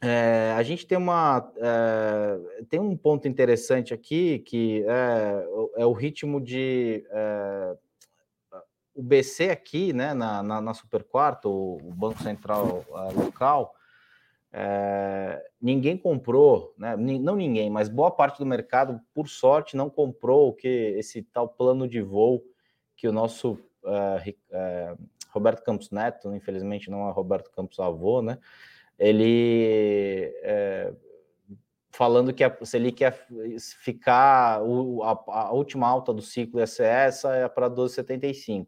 É, 0.00 0.54
a 0.56 0.62
gente 0.62 0.86
tem 0.86 0.96
uma 0.96 1.52
é, 1.56 2.62
tem 2.70 2.80
um 2.80 2.96
ponto 2.96 3.28
interessante 3.28 3.92
aqui 3.92 4.38
que 4.38 4.82
é, 4.86 5.82
é 5.82 5.84
o 5.84 5.92
ritmo 5.92 6.40
de 6.40 7.04
é, 7.10 7.76
o 8.94 9.02
BC 9.02 9.50
aqui, 9.50 9.92
né, 9.92 10.14
na, 10.14 10.42
na, 10.42 10.60
na 10.60 10.74
Super 10.74 11.04
Quarto, 11.04 11.50
o 11.50 11.94
Banco 11.94 12.22
Central 12.22 12.84
é, 12.88 13.12
local, 13.12 13.74
é, 14.52 15.44
ninguém 15.60 15.96
comprou, 15.96 16.74
né, 16.78 16.96
não 16.96 17.36
ninguém, 17.36 17.68
mas 17.68 17.88
boa 17.88 18.10
parte 18.10 18.38
do 18.38 18.46
mercado, 18.46 19.00
por 19.12 19.28
sorte, 19.28 19.76
não 19.76 19.90
comprou 19.90 20.48
o 20.48 20.52
que 20.54 20.68
esse 20.96 21.22
tal 21.22 21.48
plano 21.48 21.86
de 21.86 22.00
voo 22.00 22.42
que 22.96 23.06
o 23.06 23.12
nosso 23.12 23.58
Roberto 25.28 25.62
Campos 25.62 25.90
Neto, 25.90 26.34
infelizmente 26.34 26.90
não 26.90 27.08
é 27.08 27.12
Roberto 27.12 27.50
Campos 27.50 27.78
avô, 27.78 28.22
né, 28.22 28.38
ele 28.98 30.32
é, 30.42 30.92
falando 31.90 32.32
que 32.32 32.44
a, 32.44 32.56
se 32.62 32.76
ele 32.76 32.92
quer 32.92 33.26
ficar 33.80 34.62
o, 34.62 35.02
a, 35.02 35.24
a, 35.28 35.52
última 35.52 35.88
alta 35.88 36.12
do 36.12 36.22
ciclo 36.22 36.60
ia 36.60 36.66
ser 36.66 36.84
essa 36.84 37.34
é 37.34 37.48
para 37.48 37.70
12,75. 37.70 38.66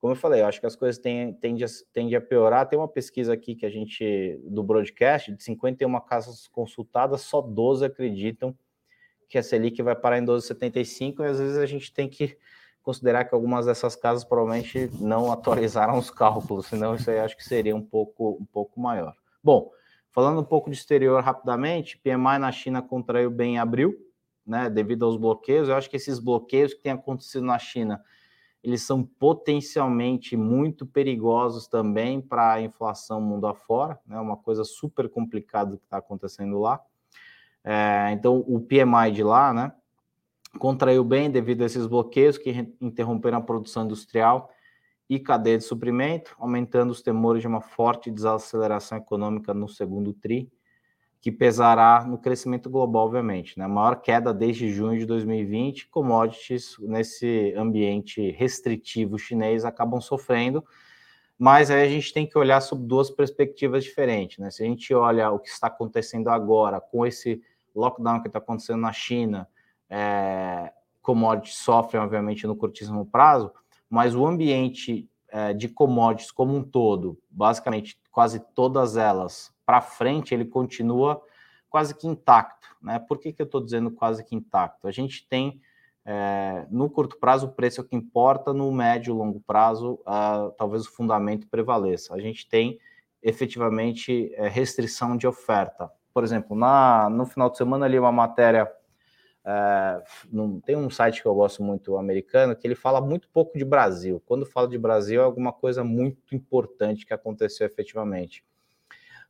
Como 0.00 0.12
eu 0.12 0.16
falei, 0.16 0.42
eu 0.42 0.46
acho 0.46 0.60
que 0.60 0.66
as 0.66 0.76
coisas 0.76 1.00
tendem 1.00 1.64
a, 1.64 1.66
tendem 1.92 2.14
a 2.14 2.20
piorar. 2.20 2.68
Tem 2.68 2.78
uma 2.78 2.88
pesquisa 2.88 3.32
aqui 3.32 3.54
que 3.54 3.64
a 3.64 3.70
gente 3.70 4.38
do 4.44 4.62
broadcast 4.62 5.32
de 5.32 5.42
51 5.42 6.00
casas 6.00 6.46
consultadas, 6.48 7.22
só 7.22 7.40
12 7.40 7.84
acreditam 7.84 8.56
que 9.28 9.38
a 9.38 9.42
Selic 9.42 9.82
vai 9.82 9.96
parar 9.96 10.18
em 10.18 10.24
12,75 10.24 11.20
e 11.20 11.24
às 11.24 11.38
vezes 11.38 11.58
a 11.58 11.66
gente 11.66 11.92
tem 11.92 12.08
que 12.08 12.36
considerar 12.86 13.24
que 13.24 13.34
algumas 13.34 13.66
dessas 13.66 13.96
casas 13.96 14.22
provavelmente 14.22 14.88
não 15.00 15.30
atualizaram 15.32 15.98
os 15.98 16.08
cálculos, 16.08 16.66
senão 16.66 16.94
isso 16.94 17.10
aí 17.10 17.18
acho 17.18 17.36
que 17.36 17.42
seria 17.42 17.74
um 17.74 17.82
pouco, 17.82 18.38
um 18.40 18.44
pouco 18.44 18.80
maior. 18.80 19.12
Bom, 19.42 19.72
falando 20.12 20.40
um 20.40 20.44
pouco 20.44 20.70
de 20.70 20.76
exterior 20.76 21.20
rapidamente, 21.20 21.98
PMI 21.98 22.38
na 22.38 22.52
China 22.52 22.80
contraiu 22.80 23.28
bem 23.28 23.54
em 23.54 23.58
abril, 23.58 23.96
né, 24.46 24.70
devido 24.70 25.04
aos 25.04 25.16
bloqueios. 25.16 25.68
Eu 25.68 25.74
acho 25.74 25.90
que 25.90 25.96
esses 25.96 26.20
bloqueios 26.20 26.74
que 26.74 26.80
têm 26.80 26.92
acontecido 26.92 27.44
na 27.44 27.58
China, 27.58 28.00
eles 28.62 28.82
são 28.82 29.02
potencialmente 29.02 30.36
muito 30.36 30.86
perigosos 30.86 31.66
também 31.66 32.20
para 32.20 32.52
a 32.52 32.62
inflação 32.62 33.20
mundo 33.20 33.48
afora, 33.48 33.98
né, 34.06 34.16
uma 34.20 34.36
coisa 34.36 34.62
super 34.62 35.08
complicada 35.08 35.76
que 35.76 35.82
está 35.82 35.96
acontecendo 35.96 36.60
lá. 36.60 36.80
É, 37.64 38.12
então, 38.12 38.44
o 38.46 38.60
PMI 38.60 39.10
de 39.12 39.24
lá, 39.24 39.52
né, 39.52 39.72
contraiu 40.58 41.04
bem 41.04 41.30
devido 41.30 41.62
a 41.62 41.66
esses 41.66 41.86
bloqueios 41.86 42.38
que 42.38 42.50
interromperam 42.80 43.38
a 43.38 43.42
produção 43.42 43.84
industrial 43.84 44.50
e 45.08 45.18
cadeia 45.20 45.58
de 45.58 45.64
suprimento, 45.64 46.34
aumentando 46.38 46.90
os 46.90 47.00
temores 47.00 47.40
de 47.40 47.46
uma 47.46 47.60
forte 47.60 48.10
desaceleração 48.10 48.98
econômica 48.98 49.54
no 49.54 49.68
segundo 49.68 50.12
TRI, 50.12 50.50
que 51.20 51.30
pesará 51.30 52.04
no 52.04 52.18
crescimento 52.18 52.68
global, 52.68 53.06
obviamente. 53.06 53.58
Né? 53.58 53.64
A 53.64 53.68
maior 53.68 53.96
queda 53.96 54.34
desde 54.34 54.72
junho 54.72 54.98
de 54.98 55.06
2020, 55.06 55.88
commodities 55.88 56.76
nesse 56.80 57.54
ambiente 57.56 58.30
restritivo 58.32 59.18
chinês 59.18 59.64
acabam 59.64 60.00
sofrendo, 60.00 60.64
mas 61.38 61.70
aí 61.70 61.82
a 61.82 61.88
gente 61.88 62.12
tem 62.12 62.26
que 62.26 62.38
olhar 62.38 62.60
sob 62.60 62.86
duas 62.86 63.10
perspectivas 63.10 63.84
diferentes. 63.84 64.38
Né? 64.38 64.50
Se 64.50 64.62
a 64.62 64.66
gente 64.66 64.92
olha 64.94 65.30
o 65.30 65.38
que 65.38 65.48
está 65.48 65.66
acontecendo 65.66 66.28
agora 66.28 66.80
com 66.80 67.06
esse 67.06 67.42
lockdown 67.74 68.22
que 68.22 68.28
está 68.28 68.38
acontecendo 68.38 68.80
na 68.80 68.92
China, 68.92 69.48
é, 69.88 70.72
commodities 71.02 71.58
sofrem, 71.58 72.02
obviamente, 72.02 72.46
no 72.46 72.56
curtíssimo 72.56 73.06
prazo, 73.06 73.52
mas 73.88 74.14
o 74.14 74.26
ambiente 74.26 75.08
é, 75.28 75.52
de 75.52 75.68
commodities 75.68 76.30
como 76.30 76.56
um 76.56 76.62
todo, 76.62 77.18
basicamente 77.30 77.98
quase 78.10 78.40
todas 78.54 78.96
elas, 78.96 79.54
para 79.64 79.80
frente, 79.80 80.32
ele 80.32 80.44
continua 80.44 81.22
quase 81.68 81.94
que 81.94 82.06
intacto. 82.06 82.68
Né? 82.80 82.98
Por 82.98 83.18
que, 83.18 83.32
que 83.32 83.42
eu 83.42 83.46
estou 83.46 83.60
dizendo 83.60 83.90
quase 83.90 84.24
que 84.24 84.34
intacto? 84.34 84.86
A 84.86 84.90
gente 84.90 85.26
tem, 85.28 85.60
é, 86.04 86.64
no 86.70 86.88
curto 86.88 87.18
prazo, 87.18 87.46
o 87.46 87.52
preço 87.52 87.80
é 87.80 87.84
o 87.84 87.86
que 87.86 87.96
importa, 87.96 88.52
no 88.52 88.70
médio 88.72 89.14
e 89.14 89.18
longo 89.18 89.40
prazo, 89.40 90.00
uh, 90.06 90.50
talvez 90.56 90.86
o 90.86 90.92
fundamento 90.92 91.48
prevaleça. 91.48 92.14
A 92.14 92.20
gente 92.20 92.48
tem 92.48 92.78
efetivamente 93.22 94.32
é, 94.34 94.48
restrição 94.48 95.16
de 95.16 95.26
oferta. 95.26 95.90
Por 96.14 96.24
exemplo, 96.24 96.56
na, 96.56 97.10
no 97.10 97.26
final 97.26 97.50
de 97.50 97.58
semana 97.58 97.84
ali 97.84 97.98
uma 97.98 98.12
matéria 98.12 98.70
Uh, 99.46 100.02
num, 100.28 100.60
tem 100.60 100.74
um 100.74 100.90
site 100.90 101.22
que 101.22 101.28
eu 101.28 101.34
gosto 101.34 101.62
muito 101.62 101.96
americano 101.96 102.56
que 102.56 102.66
ele 102.66 102.74
fala 102.74 103.00
muito 103.00 103.28
pouco 103.28 103.56
de 103.56 103.64
Brasil. 103.64 104.20
Quando 104.26 104.44
fala 104.44 104.66
de 104.66 104.76
Brasil, 104.76 105.20
é 105.20 105.24
alguma 105.24 105.52
coisa 105.52 105.84
muito 105.84 106.34
importante 106.34 107.06
que 107.06 107.14
aconteceu 107.14 107.64
efetivamente. 107.64 108.44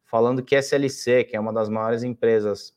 Falando 0.06 0.42
que 0.42 0.56
SLC, 0.56 1.24
que 1.24 1.36
é 1.36 1.40
uma 1.40 1.52
das 1.52 1.68
maiores 1.68 2.02
empresas 2.02 2.70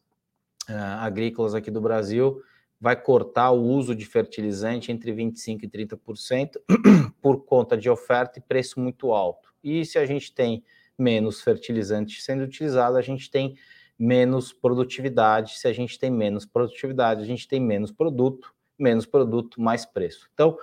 uh, 0.69 0.99
agrícolas 0.99 1.55
aqui 1.55 1.71
do 1.71 1.79
Brasil, 1.79 2.43
vai 2.79 3.01
cortar 3.01 3.51
o 3.51 3.61
uso 3.61 3.95
de 3.95 4.05
fertilizante 4.05 4.91
entre 4.91 5.13
25% 5.13 5.63
e 5.63 5.67
30% 5.69 6.57
por 7.21 7.45
conta 7.45 7.77
de 7.77 7.89
oferta 7.89 8.39
e 8.39 8.41
preço 8.41 8.81
muito 8.81 9.13
alto. 9.13 9.53
E 9.63 9.85
se 9.85 9.97
a 9.97 10.05
gente 10.05 10.33
tem 10.33 10.61
menos 10.97 11.41
fertilizante 11.41 12.21
sendo 12.21 12.43
utilizado, 12.43 12.97
a 12.97 13.01
gente 13.01 13.31
tem 13.31 13.55
menos 13.99 14.53
produtividade. 14.53 15.59
Se 15.59 15.67
a 15.67 15.73
gente 15.73 15.99
tem 15.99 16.09
menos 16.09 16.45
produtividade, 16.45 17.21
a 17.21 17.25
gente 17.25 17.45
tem 17.47 17.59
menos 17.59 17.91
produto, 17.91 18.53
menos 18.77 19.05
produto, 19.05 19.61
mais 19.61 19.85
preço. 19.85 20.29
Então, 20.33 20.57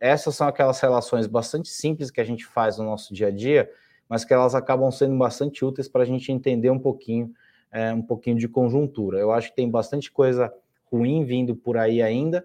essas 0.00 0.34
são 0.34 0.48
aquelas 0.48 0.80
relações 0.80 1.28
bastante 1.28 1.68
simples 1.68 2.10
que 2.10 2.20
a 2.20 2.24
gente 2.24 2.44
faz 2.44 2.78
no 2.78 2.84
nosso 2.84 3.14
dia 3.14 3.28
a 3.28 3.30
dia, 3.30 3.70
mas 4.08 4.24
que 4.24 4.34
elas 4.34 4.56
acabam 4.56 4.90
sendo 4.90 5.16
bastante 5.16 5.64
úteis 5.64 5.88
para 5.88 6.02
a 6.02 6.06
gente 6.06 6.32
entender 6.32 6.70
um 6.70 6.78
pouquinho, 6.78 7.32
é, 7.70 7.92
um 7.92 8.02
pouquinho 8.02 8.36
de 8.36 8.48
conjuntura. 8.48 9.18
Eu 9.18 9.30
acho 9.30 9.50
que 9.50 9.56
tem 9.56 9.70
bastante 9.70 10.10
coisa 10.10 10.52
ruim 10.90 11.24
vindo 11.24 11.54
por 11.54 11.76
aí 11.76 12.02
ainda, 12.02 12.44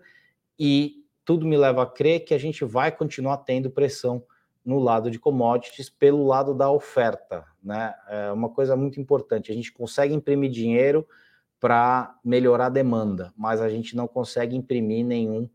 e 0.60 1.04
tudo 1.24 1.48
me 1.48 1.58
leva 1.58 1.82
a 1.82 1.88
crer 1.88 2.20
que 2.20 2.36
a 2.36 2.38
gente 2.38 2.64
vai 2.64 2.92
continuar 2.92 3.38
tendo 3.38 3.72
pressão 3.72 4.24
no 4.66 4.80
lado 4.80 5.12
de 5.12 5.20
commodities 5.20 5.90
pelo 5.90 6.26
lado 6.26 6.54
da 6.54 6.72
oferta, 6.72 7.46
né? 7.64 7.94
É 8.10 8.32
uma 8.32 8.50
coisa 8.50 8.76
muito 8.76 9.00
importante. 9.00 9.52
A 9.52 9.56
gente 9.56 9.72
consegue 9.72 10.14
imprimir 10.14 10.50
dinheiro 10.50 11.08
para 11.60 12.18
melhorar 12.24 12.68
a 12.68 12.70
demanda, 12.70 13.32
mas 13.38 13.62
a 13.62 13.70
gente 13.70 13.96
não 13.96 14.08
consegue 14.08 14.56
imprimir 14.56 15.06
nenhum 15.06 15.48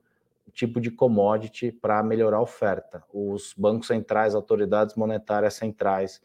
tipo 0.53 0.81
de 0.81 0.91
commodity 0.91 1.73
para 1.73 2.03
melhorar 2.03 2.39
a 2.39 2.43
oferta. 2.43 3.03
Os 3.13 3.55
bancos 3.57 3.89
centrais, 3.89 4.35
autoridades 4.35 4.95
monetárias 4.95 5.55
centrais, 5.55 6.21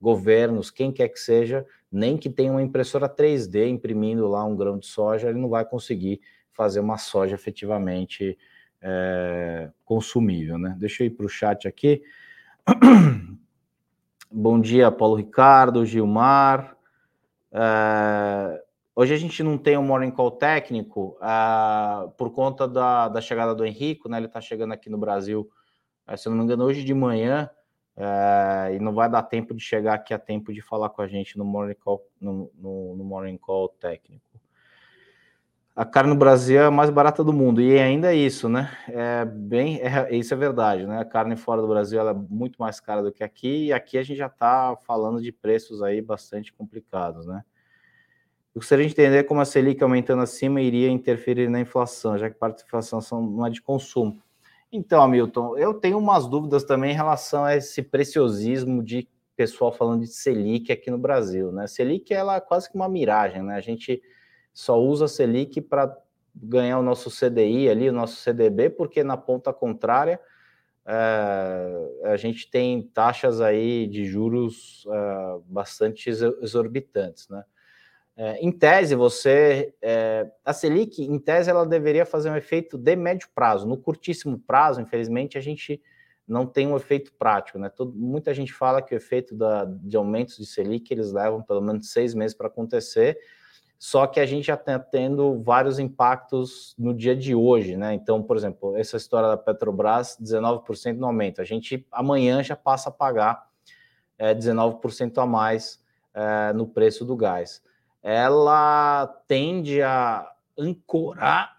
governos, 0.00 0.70
quem 0.70 0.90
quer 0.90 1.08
que 1.08 1.18
seja, 1.18 1.66
nem 1.92 2.16
que 2.16 2.30
tenha 2.30 2.52
uma 2.52 2.62
impressora 2.62 3.08
3D 3.08 3.68
imprimindo 3.68 4.26
lá 4.26 4.44
um 4.44 4.56
grão 4.56 4.78
de 4.78 4.86
soja, 4.86 5.28
ele 5.28 5.38
não 5.38 5.48
vai 5.48 5.64
conseguir 5.64 6.20
fazer 6.52 6.80
uma 6.80 6.98
soja 6.98 7.34
efetivamente 7.34 8.38
é, 8.82 9.70
consumível, 9.84 10.58
né? 10.58 10.74
Deixa 10.78 11.02
eu 11.02 11.08
ir 11.08 11.10
para 11.10 11.26
o 11.26 11.28
chat 11.28 11.68
aqui. 11.68 12.02
Bom 14.30 14.60
dia, 14.60 14.90
Paulo 14.92 15.16
Ricardo, 15.16 15.84
Gilmar. 15.84 16.76
É, 17.52 18.62
hoje 18.94 19.14
a 19.14 19.16
gente 19.16 19.42
não 19.42 19.58
tem 19.58 19.76
um 19.76 19.82
morning 19.82 20.10
call 20.10 20.30
técnico 20.30 21.18
é, 21.20 22.08
por 22.16 22.30
conta 22.30 22.68
da, 22.68 23.08
da, 23.08 23.20
chegada 23.20 23.54
do 23.54 23.64
Henrico, 23.64 24.08
né? 24.08 24.18
Ele 24.18 24.26
está 24.26 24.40
chegando 24.40 24.72
aqui 24.72 24.88
no 24.88 24.98
Brasil, 24.98 25.50
é, 26.06 26.16
se 26.16 26.28
não 26.28 26.36
me 26.36 26.44
engano, 26.44 26.64
hoje 26.64 26.84
de 26.84 26.94
manhã, 26.94 27.50
e 28.72 28.78
não 28.78 28.94
vai 28.94 29.10
dar 29.10 29.22
tempo 29.22 29.54
de 29.54 29.62
chegar 29.62 29.94
aqui 29.94 30.14
a 30.14 30.18
tempo 30.18 30.52
de 30.52 30.62
falar 30.62 30.90
com 30.90 31.02
a 31.02 31.08
gente 31.08 31.36
no 31.36 31.44
morning 31.44 31.74
call, 31.74 32.06
no, 32.20 32.50
no, 32.54 32.96
no 32.96 33.04
morning 33.04 33.36
call 33.36 33.68
técnico. 33.68 34.29
A 35.80 35.84
carne 35.86 36.10
no 36.10 36.16
Brasil 36.16 36.60
é 36.60 36.66
a 36.66 36.70
mais 36.70 36.90
barata 36.90 37.24
do 37.24 37.32
mundo, 37.32 37.58
e 37.58 37.78
ainda 37.78 38.12
é 38.12 38.14
isso, 38.14 38.50
né? 38.50 38.70
É 38.86 39.24
bem, 39.24 39.80
é, 39.80 40.14
isso 40.14 40.34
é 40.34 40.36
verdade, 40.36 40.86
né? 40.86 40.98
A 40.98 41.06
carne 41.06 41.36
fora 41.36 41.62
do 41.62 41.68
Brasil 41.68 42.06
é 42.06 42.12
muito 42.12 42.58
mais 42.58 42.78
cara 42.78 43.02
do 43.02 43.10
que 43.10 43.24
aqui, 43.24 43.68
e 43.68 43.72
aqui 43.72 43.96
a 43.96 44.02
gente 44.02 44.18
já 44.18 44.26
está 44.26 44.76
falando 44.86 45.22
de 45.22 45.32
preços 45.32 45.82
aí 45.82 46.02
bastante 46.02 46.52
complicados, 46.52 47.24
né? 47.24 47.42
Eu 48.54 48.60
gostaria 48.60 48.84
de 48.84 48.92
entender 48.92 49.24
como 49.24 49.40
a 49.40 49.46
Selic 49.46 49.82
aumentando 49.82 50.20
acima 50.20 50.60
iria 50.60 50.90
interferir 50.90 51.48
na 51.48 51.60
inflação, 51.60 52.18
já 52.18 52.28
que 52.28 52.36
parte 52.36 52.58
da 52.58 52.66
inflação 52.66 53.00
não 53.22 53.46
é 53.46 53.48
de 53.48 53.62
consumo. 53.62 54.22
Então, 54.70 55.02
Hamilton, 55.02 55.56
eu 55.56 55.72
tenho 55.72 55.96
umas 55.96 56.28
dúvidas 56.28 56.62
também 56.62 56.90
em 56.90 56.94
relação 56.94 57.42
a 57.42 57.56
esse 57.56 57.82
preciosismo 57.82 58.82
de 58.82 59.08
pessoal 59.34 59.72
falando 59.72 60.02
de 60.02 60.08
Selic 60.08 60.70
aqui 60.70 60.90
no 60.90 60.98
Brasil, 60.98 61.50
né? 61.50 61.66
Selic 61.66 62.12
ela 62.12 62.36
é 62.36 62.40
quase 62.42 62.68
que 62.68 62.76
uma 62.76 62.86
miragem, 62.86 63.42
né? 63.42 63.54
A 63.54 63.62
gente 63.62 64.02
só 64.52 64.80
usa 64.80 65.04
a 65.04 65.08
Selic 65.08 65.60
para 65.60 65.96
ganhar 66.34 66.78
o 66.78 66.82
nosso 66.82 67.10
CDI 67.10 67.68
ali, 67.68 67.88
o 67.88 67.92
nosso 67.92 68.16
CDB, 68.16 68.70
porque 68.70 69.02
na 69.02 69.16
ponta 69.16 69.52
contrária 69.52 70.20
é, 70.86 72.10
a 72.12 72.16
gente 72.16 72.50
tem 72.50 72.82
taxas 72.82 73.40
aí 73.40 73.86
de 73.86 74.04
juros 74.04 74.86
é, 74.90 75.38
bastante 75.46 76.10
exorbitantes, 76.10 77.28
né? 77.28 77.44
É, 78.16 78.36
em 78.38 78.52
tese, 78.52 78.94
você. 78.94 79.72
A 80.44 80.52
Selic, 80.52 81.02
em 81.02 81.18
tese, 81.18 81.48
ela 81.48 81.64
deveria 81.64 82.04
fazer 82.04 82.28
um 82.28 82.36
efeito 82.36 82.76
de 82.76 82.94
médio 82.94 83.28
prazo. 83.34 83.66
No 83.66 83.78
curtíssimo 83.78 84.38
prazo, 84.38 84.78
infelizmente, 84.78 85.38
a 85.38 85.40
gente 85.40 85.80
não 86.28 86.44
tem 86.44 86.66
um 86.66 86.76
efeito 86.76 87.14
prático. 87.14 87.58
Né? 87.58 87.70
Todo, 87.70 87.92
muita 87.92 88.34
gente 88.34 88.52
fala 88.52 88.82
que 88.82 88.94
o 88.94 88.96
efeito 88.96 89.34
da, 89.34 89.64
de 89.64 89.96
aumentos 89.96 90.36
de 90.36 90.44
Selic 90.44 90.92
eles 90.92 91.12
levam 91.12 91.42
pelo 91.42 91.62
menos 91.62 91.90
seis 91.90 92.14
meses 92.14 92.36
para 92.36 92.48
acontecer 92.48 93.18
só 93.82 94.06
que 94.06 94.20
a 94.20 94.26
gente 94.26 94.48
já 94.48 94.56
está 94.56 94.78
tendo 94.78 95.42
vários 95.42 95.78
impactos 95.78 96.74
no 96.78 96.92
dia 96.92 97.16
de 97.16 97.34
hoje, 97.34 97.78
né? 97.78 97.94
Então, 97.94 98.22
por 98.22 98.36
exemplo, 98.36 98.76
essa 98.76 98.98
história 98.98 99.26
da 99.26 99.38
Petrobras, 99.38 100.18
19% 100.20 100.98
no 100.98 101.06
aumento. 101.06 101.40
A 101.40 101.44
gente 101.44 101.86
amanhã 101.90 102.42
já 102.42 102.54
passa 102.54 102.90
a 102.90 102.92
pagar 102.92 103.48
é, 104.18 104.34
19% 104.34 105.16
a 105.16 105.24
mais 105.24 105.82
é, 106.12 106.52
no 106.52 106.66
preço 106.66 107.06
do 107.06 107.16
gás. 107.16 107.62
Ela 108.02 109.06
tende 109.26 109.80
a 109.80 110.30
ancorar 110.58 111.56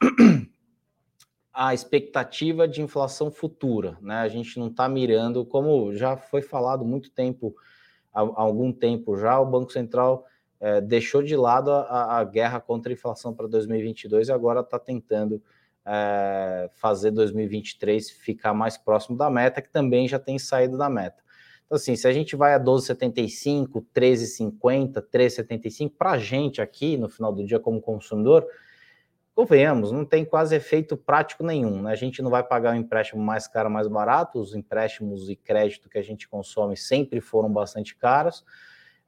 a 1.52 1.74
expectativa 1.74 2.68
de 2.68 2.84
inflação 2.84 3.32
futura, 3.32 3.98
né? 4.00 4.18
A 4.18 4.28
gente 4.28 4.60
não 4.60 4.68
está 4.68 4.88
mirando, 4.88 5.44
como 5.44 5.92
já 5.96 6.16
foi 6.16 6.44
falado 6.44 6.86
muito 6.86 7.10
tempo, 7.10 7.56
há 8.14 8.20
algum 8.20 8.72
tempo 8.72 9.18
já, 9.18 9.40
o 9.40 9.46
Banco 9.48 9.74
Central 9.74 10.28
é, 10.62 10.80
deixou 10.80 11.24
de 11.24 11.36
lado 11.36 11.72
a, 11.72 12.20
a, 12.20 12.24
guerra 12.24 12.62
contra 12.62 12.92
a 12.92 12.94
inflação 12.94 13.34
para 13.34 13.48
2022 13.48 14.28
e 14.28 14.32
agora 14.32 14.60
está 14.60 14.78
tentando 14.78 15.42
é, 15.84 16.70
fazer 16.76 17.10
2023 17.10 18.12
ficar 18.12 18.54
mais 18.54 18.78
próximo 18.78 19.18
da 19.18 19.28
meta, 19.28 19.60
que 19.60 19.72
também 19.72 20.08
já 20.08 20.20
tem 20.20 20.38
saído 20.38 20.78
da 20.78 20.88
meta. 20.88 21.22
Então, 21.66 21.78
assim, 21.78 21.96
se 21.96 22.08
a 22.08 22.14
gente 22.14 22.36
vai 22.36 22.54
a 22.54 22.60
12,75, 22.60 23.84
13,50, 23.96 25.02
13,75, 25.12 25.94
para 25.98 26.12
a 26.12 26.18
gente 26.20 26.62
aqui, 26.62 26.96
no 26.96 27.10
final 27.10 27.34
do 27.34 27.44
dia, 27.44 27.60
como 27.60 27.82
consumidor, 27.82 28.46
convenhamos, 29.34 29.92
não 29.92 30.06
tem 30.06 30.24
quase 30.24 30.56
efeito 30.56 30.96
prático 30.96 31.44
nenhum. 31.44 31.82
Né? 31.82 31.92
A 31.92 31.96
gente 31.96 32.22
não 32.22 32.30
vai 32.30 32.44
pagar 32.44 32.74
um 32.74 32.76
empréstimo 32.76 33.24
mais 33.24 33.48
caro, 33.48 33.72
mais 33.72 33.88
barato, 33.88 34.40
os 34.40 34.54
empréstimos 34.54 35.30
e 35.30 35.36
crédito 35.36 35.90
que 35.90 35.98
a 35.98 36.04
gente 36.04 36.28
consome 36.28 36.78
sempre 36.78 37.20
foram 37.20 37.52
bastante 37.52 37.96
caros. 37.96 38.44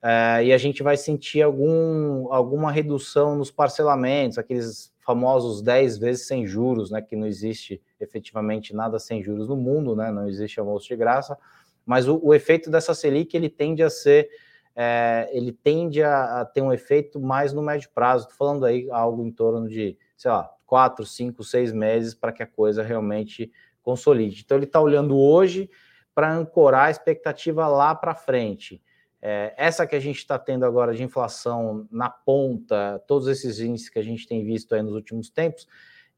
É, 0.04 0.44
e 0.44 0.52
a 0.52 0.58
gente 0.58 0.84
vai 0.84 0.98
sentir 0.98 1.42
algum, 1.42 2.32
alguma 2.34 2.70
redução 2.70 3.38
nos 3.38 3.50
parcelamentos, 3.50 4.38
aqueles 4.38 4.94
famosos 5.00 5.62
10 5.62 5.98
vezes 5.98 6.28
sem 6.28 6.46
juros, 6.46 6.92
né? 6.92 7.02
Que 7.02 7.16
não 7.16 7.26
existe 7.26 7.82
efetivamente 8.02 8.76
nada 8.76 9.00
sem 9.00 9.24
juros 9.24 9.48
no 9.48 9.56
mundo, 9.56 9.96
né? 9.96 10.12
Não 10.12 10.28
existe 10.28 10.60
almoço 10.60 10.90
de 10.90 10.98
graça, 10.98 11.38
mas 11.86 12.06
o, 12.06 12.20
o 12.22 12.34
efeito 12.34 12.70
dessa 12.70 12.94
Selic 12.94 13.34
ele 13.34 13.50
tende 13.50 13.82
a 13.82 13.90
ser, 13.90 14.30
é, 14.76 15.30
ele 15.32 15.54
tende 15.54 16.04
a, 16.04 16.42
a, 16.42 16.46
ter 16.46 16.62
um 16.62 16.74
efeito 16.74 17.18
mais 17.18 17.54
no 17.54 17.62
médio 17.62 17.90
prazo. 17.96 18.26
Estou 18.26 18.38
falando 18.38 18.66
aí 18.66 18.90
algo 18.92 19.26
em 19.26 19.32
torno 19.32 19.70
de, 19.70 19.98
sei 20.18 20.32
lá, 20.32 20.52
4, 20.66 21.06
5, 21.06 21.42
6 21.46 21.72
meses 21.72 22.14
para 22.14 22.34
que 22.34 22.44
a 22.44 22.48
coisa 22.48 22.84
realmente 22.84 23.50
consolide. 23.82 24.42
Então 24.44 24.58
ele 24.58 24.66
está 24.66 24.82
olhando 24.82 25.18
hoje 25.18 25.70
para 26.14 26.30
ancorar 26.34 26.88
a 26.88 26.92
expectativa 26.92 27.68
lá 27.68 27.96
para 27.96 28.14
frente. 28.14 28.82
É, 29.26 29.54
essa 29.56 29.88
que 29.88 29.96
a 29.96 30.02
gente 30.02 30.18
está 30.18 30.38
tendo 30.38 30.66
agora 30.66 30.94
de 30.94 31.02
inflação 31.02 31.88
na 31.90 32.10
ponta, 32.10 33.02
todos 33.08 33.30
esses 33.30 33.58
índices 33.62 33.88
que 33.88 33.98
a 33.98 34.04
gente 34.04 34.28
tem 34.28 34.44
visto 34.44 34.76
aí 34.76 34.82
nos 34.82 34.94
últimos 34.94 35.30
tempos, 35.30 35.66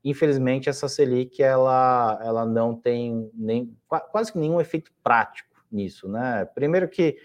infelizmente 0.04 0.70
essa 0.70 0.90
Selic 0.90 1.44
ela, 1.44 2.20
ela 2.24 2.44
não 2.48 2.74
tem 2.76 3.30
nem, 3.36 3.78
quase 4.12 4.32
que 4.32 4.40
nenhum 4.40 4.60
efeito 4.60 4.92
prático 5.04 5.56
nisso, 5.72 6.10
né? 6.10 6.46
Primeiro 6.56 6.90
que 6.90 7.16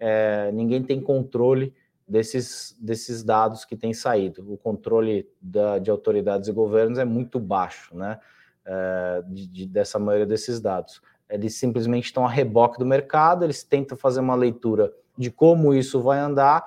é, 0.00 0.50
ninguém 0.50 0.82
tem 0.82 1.00
controle 1.00 1.72
desses, 2.06 2.76
desses 2.80 3.22
dados 3.22 3.64
que 3.64 3.76
têm 3.76 3.94
saído. 3.94 4.52
O 4.52 4.58
controle 4.58 5.30
da, 5.40 5.78
de 5.78 5.88
autoridades 5.88 6.48
e 6.48 6.52
governos 6.52 6.98
é 6.98 7.04
muito 7.04 7.38
baixo, 7.38 7.96
né? 7.96 8.18
É, 8.64 9.22
de, 9.28 9.46
de, 9.46 9.66
dessa 9.66 10.00
maioria 10.00 10.26
desses 10.26 10.60
dados. 10.60 11.00
Eles 11.30 11.54
simplesmente 11.54 12.06
estão 12.06 12.26
a 12.26 12.28
reboque 12.28 12.76
do 12.76 12.84
mercado, 12.84 13.44
eles 13.44 13.62
tentam 13.62 13.96
fazer 13.96 14.18
uma 14.18 14.34
leitura 14.34 14.92
de 15.18 15.30
como 15.30 15.74
isso 15.74 16.00
vai 16.00 16.20
andar 16.20 16.64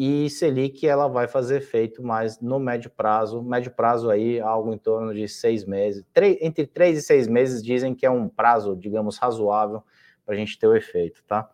e 0.00 0.30
Selic 0.30 0.86
ela 0.86 1.08
vai 1.08 1.26
fazer 1.26 1.56
efeito 1.56 2.04
mais 2.04 2.40
no 2.40 2.60
médio 2.60 2.88
prazo, 2.88 3.42
médio 3.42 3.72
prazo 3.72 4.08
aí 4.08 4.38
algo 4.38 4.72
em 4.72 4.78
torno 4.78 5.12
de 5.12 5.26
seis 5.26 5.64
meses, 5.64 6.04
três, 6.12 6.38
entre 6.40 6.68
três 6.68 6.96
e 6.96 7.02
seis 7.02 7.26
meses 7.26 7.60
dizem 7.60 7.96
que 7.96 8.06
é 8.06 8.10
um 8.10 8.28
prazo, 8.28 8.76
digamos, 8.76 9.18
razoável 9.18 9.82
para 10.24 10.36
a 10.36 10.38
gente 10.38 10.56
ter 10.56 10.68
o 10.68 10.76
efeito, 10.76 11.24
tá? 11.26 11.50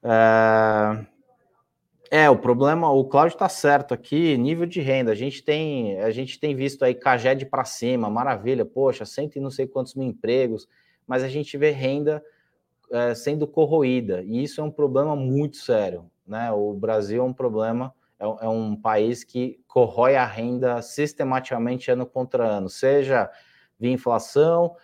É... 0.00 1.06
é, 2.22 2.30
o 2.30 2.38
problema, 2.38 2.88
o 2.92 3.04
Cláudio 3.04 3.34
está 3.34 3.48
certo 3.48 3.92
aqui, 3.92 4.38
nível 4.38 4.64
de 4.64 4.80
renda, 4.80 5.10
a 5.10 5.16
gente 5.16 5.42
tem, 5.42 5.98
a 6.00 6.12
gente 6.12 6.38
tem 6.38 6.54
visto 6.54 6.84
aí 6.84 6.94
Caged 6.94 7.46
para 7.46 7.64
cima, 7.64 8.08
maravilha, 8.08 8.64
poxa, 8.64 9.04
cento 9.04 9.34
e 9.34 9.40
não 9.40 9.50
sei 9.50 9.66
quantos 9.66 9.96
mil 9.96 10.06
empregos, 10.06 10.68
mas 11.04 11.24
a 11.24 11.28
gente 11.28 11.58
vê 11.58 11.72
renda 11.72 12.22
é, 12.94 13.14
sendo 13.14 13.46
corroída, 13.46 14.22
e 14.22 14.42
isso 14.42 14.60
é 14.60 14.64
um 14.64 14.70
problema 14.70 15.16
muito 15.16 15.56
sério. 15.56 16.08
Né? 16.24 16.52
O 16.52 16.72
Brasil 16.72 17.22
é 17.22 17.26
um 17.26 17.32
problema, 17.32 17.92
é, 18.18 18.24
é 18.24 18.48
um 18.48 18.76
país 18.76 19.24
que 19.24 19.60
corrói 19.66 20.14
a 20.14 20.24
renda 20.24 20.80
sistematicamente 20.80 21.90
ano 21.90 22.06
contra 22.06 22.46
ano, 22.46 22.68
seja 22.68 23.28
via 23.78 23.90
inflação, 23.90 24.76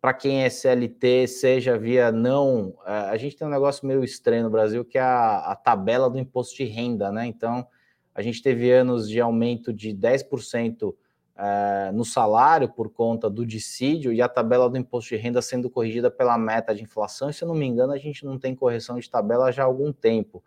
para 0.00 0.14
quem 0.14 0.44
é 0.44 0.48
CLT, 0.48 1.26
seja 1.26 1.76
via 1.76 2.12
não. 2.12 2.78
É, 2.86 2.92
a 2.92 3.16
gente 3.16 3.36
tem 3.36 3.44
um 3.46 3.50
negócio 3.50 3.84
meio 3.84 4.04
estranho 4.04 4.44
no 4.44 4.50
Brasil 4.50 4.84
que 4.84 4.96
é 4.96 5.00
a, 5.00 5.38
a 5.50 5.56
tabela 5.56 6.08
do 6.08 6.20
imposto 6.20 6.56
de 6.56 6.64
renda, 6.64 7.10
né? 7.10 7.26
Então, 7.26 7.66
a 8.14 8.22
gente 8.22 8.40
teve 8.40 8.70
anos 8.70 9.08
de 9.08 9.20
aumento 9.20 9.72
de 9.72 9.90
10% 9.92 10.94
é, 11.38 11.90
no 11.92 12.04
salário 12.04 12.68
por 12.68 12.88
conta 12.88 13.28
do 13.28 13.44
dissídio 13.44 14.12
e 14.12 14.22
a 14.22 14.28
tabela 14.28 14.70
do 14.70 14.78
imposto 14.78 15.14
de 15.14 15.20
renda 15.20 15.42
sendo 15.42 15.68
corrigida 15.68 16.10
pela 16.10 16.38
meta 16.38 16.74
de 16.74 16.82
inflação. 16.82 17.28
E, 17.28 17.34
se 17.34 17.44
eu 17.44 17.48
não 17.48 17.54
me 17.54 17.66
engano, 17.66 17.92
a 17.92 17.98
gente 17.98 18.24
não 18.24 18.38
tem 18.38 18.54
correção 18.54 18.98
de 18.98 19.10
tabela 19.10 19.52
já 19.52 19.62
há 19.62 19.66
algum 19.66 19.92
tempo. 19.92 20.42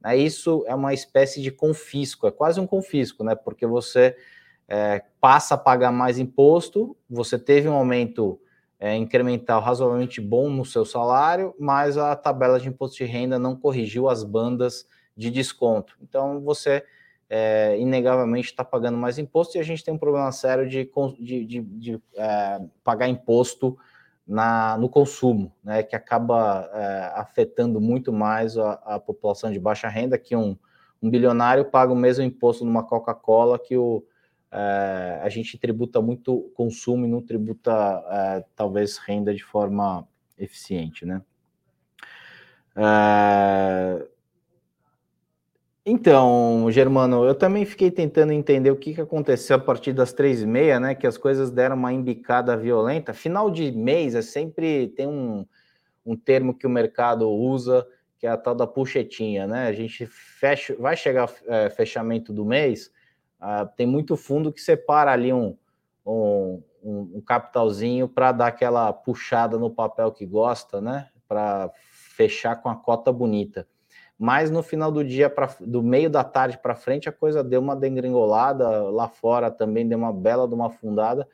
Né? 0.00 0.16
Isso 0.16 0.64
é 0.66 0.74
uma 0.74 0.94
espécie 0.94 1.42
de 1.42 1.50
confisco, 1.50 2.26
é 2.26 2.30
quase 2.30 2.60
um 2.60 2.66
confisco, 2.66 3.24
né? 3.24 3.34
Porque 3.34 3.66
você 3.66 4.16
é, 4.68 5.02
passa 5.20 5.54
a 5.54 5.58
pagar 5.58 5.90
mais 5.90 6.18
imposto, 6.18 6.96
você 7.10 7.38
teve 7.38 7.68
um 7.68 7.74
aumento 7.74 8.40
é, 8.78 8.94
incremental 8.94 9.60
razoavelmente 9.60 10.20
bom 10.20 10.48
no 10.48 10.64
seu 10.64 10.84
salário, 10.84 11.52
mas 11.58 11.96
a 11.96 12.14
tabela 12.14 12.60
de 12.60 12.68
imposto 12.68 12.98
de 12.98 13.04
renda 13.04 13.38
não 13.38 13.56
corrigiu 13.56 14.08
as 14.08 14.22
bandas 14.22 14.86
de 15.16 15.30
desconto. 15.30 15.96
Então 16.00 16.40
você 16.40 16.84
é, 17.30 17.78
inegavelmente 17.78 18.48
está 18.48 18.64
pagando 18.64 18.96
mais 18.96 19.18
imposto 19.18 19.56
e 19.56 19.60
a 19.60 19.62
gente 19.62 19.84
tem 19.84 19.92
um 19.92 19.98
problema 19.98 20.32
sério 20.32 20.68
de, 20.68 20.90
de, 21.18 21.44
de, 21.44 21.60
de 21.60 22.02
é, 22.16 22.60
pagar 22.82 23.08
imposto 23.08 23.78
na, 24.26 24.76
no 24.76 24.88
consumo, 24.88 25.52
né, 25.64 25.82
que 25.82 25.96
acaba 25.96 26.68
é, 26.72 27.12
afetando 27.14 27.80
muito 27.80 28.12
mais 28.12 28.58
a, 28.58 28.72
a, 28.84 29.00
população 29.00 29.50
de 29.50 29.58
baixa 29.58 29.88
renda, 29.88 30.18
que 30.18 30.36
um, 30.36 30.56
um 31.02 31.10
bilionário 31.10 31.64
paga 31.64 31.92
o 31.92 31.96
mesmo 31.96 32.24
imposto 32.24 32.64
numa 32.64 32.82
Coca-Cola 32.82 33.58
que 33.58 33.76
o, 33.76 34.04
é, 34.52 35.20
a 35.22 35.28
gente 35.28 35.58
tributa 35.58 36.00
muito 36.00 36.50
consumo 36.54 37.06
e 37.06 37.08
não 37.08 37.22
tributa 37.22 37.72
é, 38.10 38.44
talvez 38.54 38.98
renda 38.98 39.34
de 39.34 39.42
forma 39.42 40.06
eficiente, 40.38 41.04
né? 41.04 41.22
É, 42.76 44.06
então, 45.90 46.70
Germano, 46.70 47.24
eu 47.24 47.34
também 47.34 47.64
fiquei 47.64 47.90
tentando 47.90 48.32
entender 48.32 48.70
o 48.70 48.76
que, 48.76 48.94
que 48.94 49.00
aconteceu 49.00 49.56
a 49.56 49.60
partir 49.60 49.92
das 49.92 50.12
três 50.12 50.42
e 50.42 50.46
meia, 50.46 50.78
né? 50.78 50.94
Que 50.94 51.06
as 51.06 51.16
coisas 51.16 51.50
deram 51.50 51.76
uma 51.76 51.92
embicada 51.92 52.56
violenta. 52.56 53.12
Final 53.12 53.50
de 53.50 53.72
mês 53.72 54.14
é 54.14 54.22
sempre 54.22 54.88
tem 54.88 55.06
um, 55.06 55.46
um 56.04 56.16
termo 56.16 56.54
que 56.54 56.66
o 56.66 56.70
mercado 56.70 57.30
usa, 57.30 57.86
que 58.18 58.26
é 58.26 58.30
a 58.30 58.36
tal 58.36 58.54
da 58.54 58.66
puxetinha, 58.66 59.46
né? 59.46 59.68
A 59.68 59.72
gente 59.72 60.06
fecha, 60.06 60.76
vai 60.78 60.96
chegar 60.96 61.30
é, 61.46 61.70
fechamento 61.70 62.32
do 62.32 62.44
mês, 62.44 62.90
Uh, 63.40 63.68
tem 63.76 63.86
muito 63.86 64.16
fundo 64.16 64.52
que 64.52 64.60
separa 64.60 65.12
ali 65.12 65.32
um, 65.32 65.56
um, 66.04 66.62
um, 66.82 67.12
um 67.14 67.20
capitalzinho 67.20 68.08
para 68.08 68.32
dar 68.32 68.48
aquela 68.48 68.92
puxada 68.92 69.56
no 69.56 69.70
papel 69.70 70.10
que 70.10 70.26
gosta, 70.26 70.80
né? 70.80 71.08
Para 71.28 71.70
fechar 71.74 72.56
com 72.56 72.68
a 72.68 72.74
cota 72.74 73.12
bonita. 73.12 73.66
Mas 74.18 74.50
no 74.50 74.62
final 74.64 74.90
do 74.90 75.04
dia, 75.04 75.30
pra, 75.30 75.54
do 75.60 75.80
meio 75.80 76.10
da 76.10 76.24
tarde 76.24 76.58
para 76.58 76.74
frente, 76.74 77.08
a 77.08 77.12
coisa 77.12 77.44
deu 77.44 77.60
uma 77.60 77.76
dengringolada. 77.76 78.68
Lá 78.90 79.08
fora 79.08 79.50
também 79.50 79.86
deu 79.86 79.96
uma 79.96 80.12
bela 80.12 80.48
de 80.48 80.54
uma 80.54 80.66
afundada. 80.66 81.28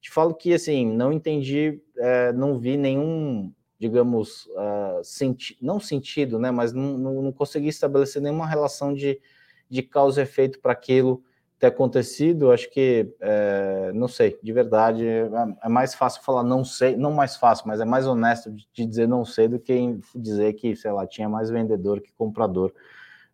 Te 0.00 0.10
falo 0.10 0.34
que, 0.34 0.54
assim, 0.54 0.86
não 0.86 1.12
entendi, 1.12 1.80
é, 1.98 2.32
não 2.32 2.58
vi 2.58 2.76
nenhum, 2.78 3.52
digamos, 3.78 4.46
uh, 4.46 5.04
senti 5.04 5.56
não 5.60 5.78
sentido, 5.78 6.38
né? 6.38 6.50
Mas 6.50 6.72
não, 6.72 6.96
não, 6.96 7.22
não 7.22 7.32
consegui 7.32 7.68
estabelecer 7.68 8.22
nenhuma 8.22 8.46
relação 8.46 8.94
de, 8.94 9.20
de 9.68 9.82
causa 9.82 10.20
e 10.20 10.24
efeito 10.24 10.58
para 10.58 10.72
aquilo 10.72 11.22
ter 11.62 11.68
acontecido, 11.68 12.50
acho 12.50 12.68
que, 12.72 13.14
é, 13.20 13.92
não 13.94 14.08
sei, 14.08 14.36
de 14.42 14.52
verdade, 14.52 15.06
é, 15.06 15.30
é, 15.62 15.68
mais 15.68 15.94
fácil 15.94 16.20
falar 16.24 16.42
não 16.42 16.64
sei, 16.64 16.96
não 16.96 17.12
mais 17.12 17.36
fácil, 17.36 17.68
mas 17.68 17.80
é 17.80 17.84
mais 17.84 18.04
honesto 18.04 18.50
de 18.50 18.84
dizer 18.84 19.06
não 19.06 19.24
sei 19.24 19.46
do 19.46 19.60
que 19.60 20.00
dizer 20.12 20.54
que, 20.54 20.74
sei 20.74 20.90
lá, 20.90 21.06
tinha 21.06 21.28
mais 21.28 21.50
vendedor 21.50 22.00
que 22.00 22.12
comprador 22.14 22.72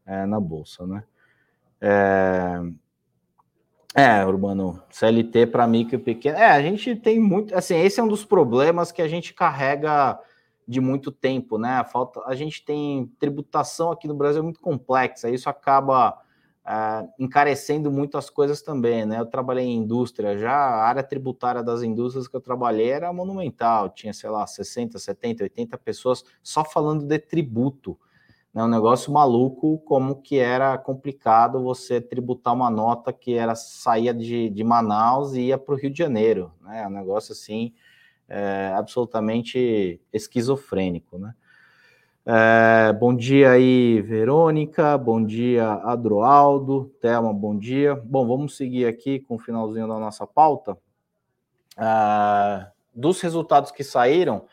é, 0.04 0.26
na 0.26 0.38
bolsa, 0.38 0.86
né? 0.86 1.04
É, 1.80 2.60
é 3.94 4.26
Urbano, 4.26 4.82
CLT 4.90 5.46
para 5.46 5.66
micro 5.66 5.94
e 5.94 5.98
pequeno, 5.98 6.36
é, 6.36 6.50
a 6.50 6.60
gente 6.60 6.94
tem 6.96 7.18
muito, 7.18 7.56
assim, 7.56 7.76
esse 7.76 7.98
é 7.98 8.02
um 8.02 8.08
dos 8.08 8.26
problemas 8.26 8.92
que 8.92 9.00
a 9.00 9.08
gente 9.08 9.32
carrega 9.32 10.20
de 10.66 10.82
muito 10.82 11.10
tempo, 11.10 11.56
né? 11.56 11.78
A 11.78 11.84
falta, 11.84 12.20
a 12.26 12.34
gente 12.34 12.62
tem 12.62 13.10
tributação 13.18 13.90
aqui 13.90 14.06
no 14.06 14.14
Brasil 14.14 14.42
muito 14.44 14.60
complexa, 14.60 15.30
isso 15.30 15.48
acaba 15.48 16.20
Uh, 16.68 17.08
encarecendo 17.18 17.90
muito 17.90 18.18
as 18.18 18.28
coisas 18.28 18.60
também, 18.60 19.06
né? 19.06 19.18
Eu 19.18 19.24
trabalhei 19.24 19.64
em 19.64 19.78
indústria 19.78 20.36
já, 20.36 20.52
a 20.52 20.84
área 20.84 21.02
tributária 21.02 21.62
das 21.62 21.82
indústrias 21.82 22.28
que 22.28 22.36
eu 22.36 22.42
trabalhei 22.42 22.90
era 22.90 23.10
monumental, 23.10 23.88
tinha, 23.88 24.12
sei 24.12 24.28
lá, 24.28 24.46
60, 24.46 24.98
70, 24.98 25.44
80 25.44 25.78
pessoas 25.78 26.22
só 26.42 26.62
falando 26.66 27.06
de 27.06 27.18
tributo, 27.18 27.98
né? 28.52 28.62
Um 28.62 28.68
negócio 28.68 29.10
maluco, 29.10 29.78
como 29.78 30.20
que 30.20 30.36
era 30.36 30.76
complicado 30.76 31.62
você 31.62 32.02
tributar 32.02 32.52
uma 32.52 32.68
nota 32.68 33.14
que 33.14 33.32
era 33.32 33.54
saía 33.54 34.12
de, 34.12 34.50
de 34.50 34.62
Manaus 34.62 35.32
e 35.32 35.44
ia 35.46 35.56
para 35.56 35.74
o 35.74 35.78
Rio 35.78 35.90
de 35.90 35.96
Janeiro, 35.96 36.52
né? 36.60 36.86
Um 36.86 36.90
negócio 36.90 37.32
assim, 37.32 37.72
é, 38.28 38.74
absolutamente 38.76 40.02
esquizofrênico, 40.12 41.16
né? 41.18 41.34
É, 42.30 42.92
bom 42.92 43.16
dia 43.16 43.52
aí, 43.52 44.02
Verônica. 44.02 44.98
Bom 44.98 45.24
dia, 45.24 45.66
Adroaldo. 45.82 46.94
Thelma, 47.00 47.32
bom 47.32 47.56
dia. 47.56 47.94
Bom, 47.94 48.28
vamos 48.28 48.54
seguir 48.54 48.84
aqui 48.84 49.18
com 49.18 49.36
o 49.36 49.38
finalzinho 49.38 49.88
da 49.88 49.98
nossa 49.98 50.26
pauta. 50.26 50.76
É, 51.78 52.66
dos 52.94 53.22
resultados 53.22 53.70
que 53.70 53.82
saíram, 53.82 54.44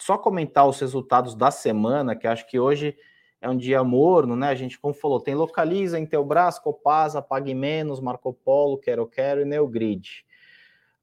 só 0.00 0.18
comentar 0.18 0.66
os 0.66 0.80
resultados 0.80 1.36
da 1.36 1.52
semana, 1.52 2.16
que 2.16 2.26
acho 2.26 2.48
que 2.48 2.58
hoje 2.58 2.96
é 3.40 3.48
um 3.48 3.56
dia 3.56 3.84
morno, 3.84 4.34
né? 4.34 4.48
A 4.48 4.54
gente, 4.56 4.76
como 4.76 4.92
falou, 4.92 5.20
tem 5.20 5.36
Localiza, 5.36 6.00
Intelbras, 6.00 6.58
Copasa, 6.58 7.22
Pague 7.22 7.54
Menos, 7.54 8.00
Marco 8.00 8.34
Polo, 8.34 8.76
Quero 8.76 9.06
Quero 9.06 9.40
e 9.40 9.44
Neogrid. 9.44 10.26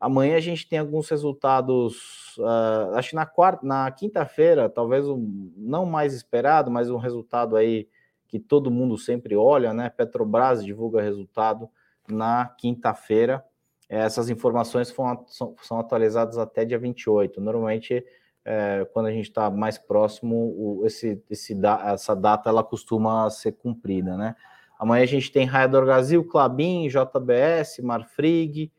Amanhã 0.02 0.36
a 0.36 0.40
gente 0.40 0.68
tem 0.68 0.80
alguns 0.80 1.08
resultados, 1.08 2.36
uh, 2.40 2.96
acho 2.96 3.12
que 3.12 3.16
na 3.16 3.28
quarta, 3.28 3.64
na 3.64 3.92
quinta-feira, 3.92 4.68
talvez 4.68 5.08
um, 5.08 5.54
não 5.56 5.86
mais 5.86 6.16
esperado, 6.16 6.72
mas 6.72 6.90
um 6.90 6.98
resultado 6.98 7.56
aí 7.56 7.88
que 8.28 8.40
todo 8.40 8.72
mundo 8.72 8.98
sempre 8.98 9.36
olha, 9.36 9.72
né? 9.76 9.92
Petrobras 9.92 10.66
divulga 10.66 11.04
resultado 11.04 11.70
na 12.10 12.48
quinta-feira. 12.58 13.46
Essas 13.88 14.28
informações 14.28 14.88
são, 14.88 15.56
são, 15.62 15.80
atualizadas 15.80 16.40
até 16.40 16.66
dia 16.66 16.80
28. 16.80 17.40
Normalmente, 17.40 18.04
é, 18.44 18.88
quando 18.94 19.06
a 19.06 19.12
gente 19.12 19.28
está 19.28 19.52
mais 19.52 19.78
próximo, 19.78 20.36
o, 20.36 20.84
esse, 20.84 21.22
esse, 21.30 21.56
essa 21.86 22.16
data 22.16 22.50
ela 22.50 22.64
costuma 22.64 23.30
ser 23.30 23.52
cumprida, 23.52 24.18
né? 24.18 24.36
Amanhã 24.80 25.04
a 25.04 25.08
gente 25.08 25.32
tem 25.32 25.46
Raia 25.46 25.68
do 25.68 25.80
Brasil, 25.80 26.24
Clabin, 26.24 26.88
JBS, 26.88 27.82
Marfrig, 27.84 28.72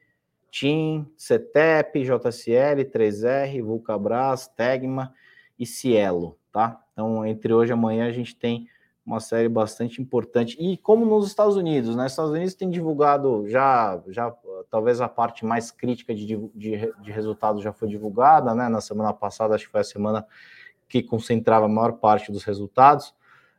TIM, 0.52 1.10
CETEP, 1.16 2.04
JCL, 2.04 2.84
3R, 2.84 3.62
Vulcabras, 3.62 4.46
Tegma 4.48 5.14
e 5.58 5.64
Cielo, 5.64 6.38
tá? 6.52 6.78
Então, 6.92 7.24
entre 7.26 7.54
hoje 7.54 7.72
e 7.72 7.74
amanhã 7.74 8.06
a 8.06 8.12
gente 8.12 8.36
tem 8.36 8.68
uma 9.04 9.18
série 9.18 9.48
bastante 9.48 10.00
importante. 10.00 10.56
E 10.60 10.76
como 10.76 11.06
nos 11.06 11.26
Estados 11.26 11.56
Unidos, 11.56 11.96
né? 11.96 12.04
Os 12.04 12.12
Estados 12.12 12.30
Unidos 12.30 12.54
tem 12.54 12.68
divulgado 12.68 13.48
já, 13.48 14.00
já 14.08 14.30
talvez 14.70 15.00
a 15.00 15.08
parte 15.08 15.44
mais 15.44 15.70
crítica 15.70 16.14
de, 16.14 16.24
de, 16.54 16.92
de 17.00 17.10
resultados 17.10 17.62
já 17.62 17.72
foi 17.72 17.88
divulgada, 17.88 18.54
né? 18.54 18.68
Na 18.68 18.82
semana 18.82 19.12
passada, 19.14 19.54
acho 19.54 19.64
que 19.64 19.72
foi 19.72 19.80
a 19.80 19.84
semana 19.84 20.26
que 20.86 21.02
concentrava 21.02 21.64
a 21.64 21.68
maior 21.68 21.94
parte 21.94 22.30
dos 22.30 22.44
resultados. 22.44 23.14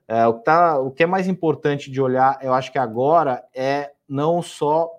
É, 0.07 0.27
o, 0.27 0.35
que 0.35 0.43
tá, 0.43 0.79
o 0.79 0.91
que 0.91 1.01
é 1.01 1.07
mais 1.07 1.27
importante 1.27 1.89
de 1.89 1.99
olhar, 1.99 2.37
eu 2.43 2.53
acho 2.53 2.71
que 2.71 2.77
agora, 2.77 3.43
é 3.53 3.91
não 4.07 4.43
só 4.43 4.91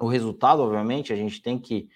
o 0.00 0.08
resultado, 0.08 0.62
obviamente, 0.62 1.12
a 1.12 1.16
gente 1.16 1.40
tem 1.42 1.58
que 1.58 1.88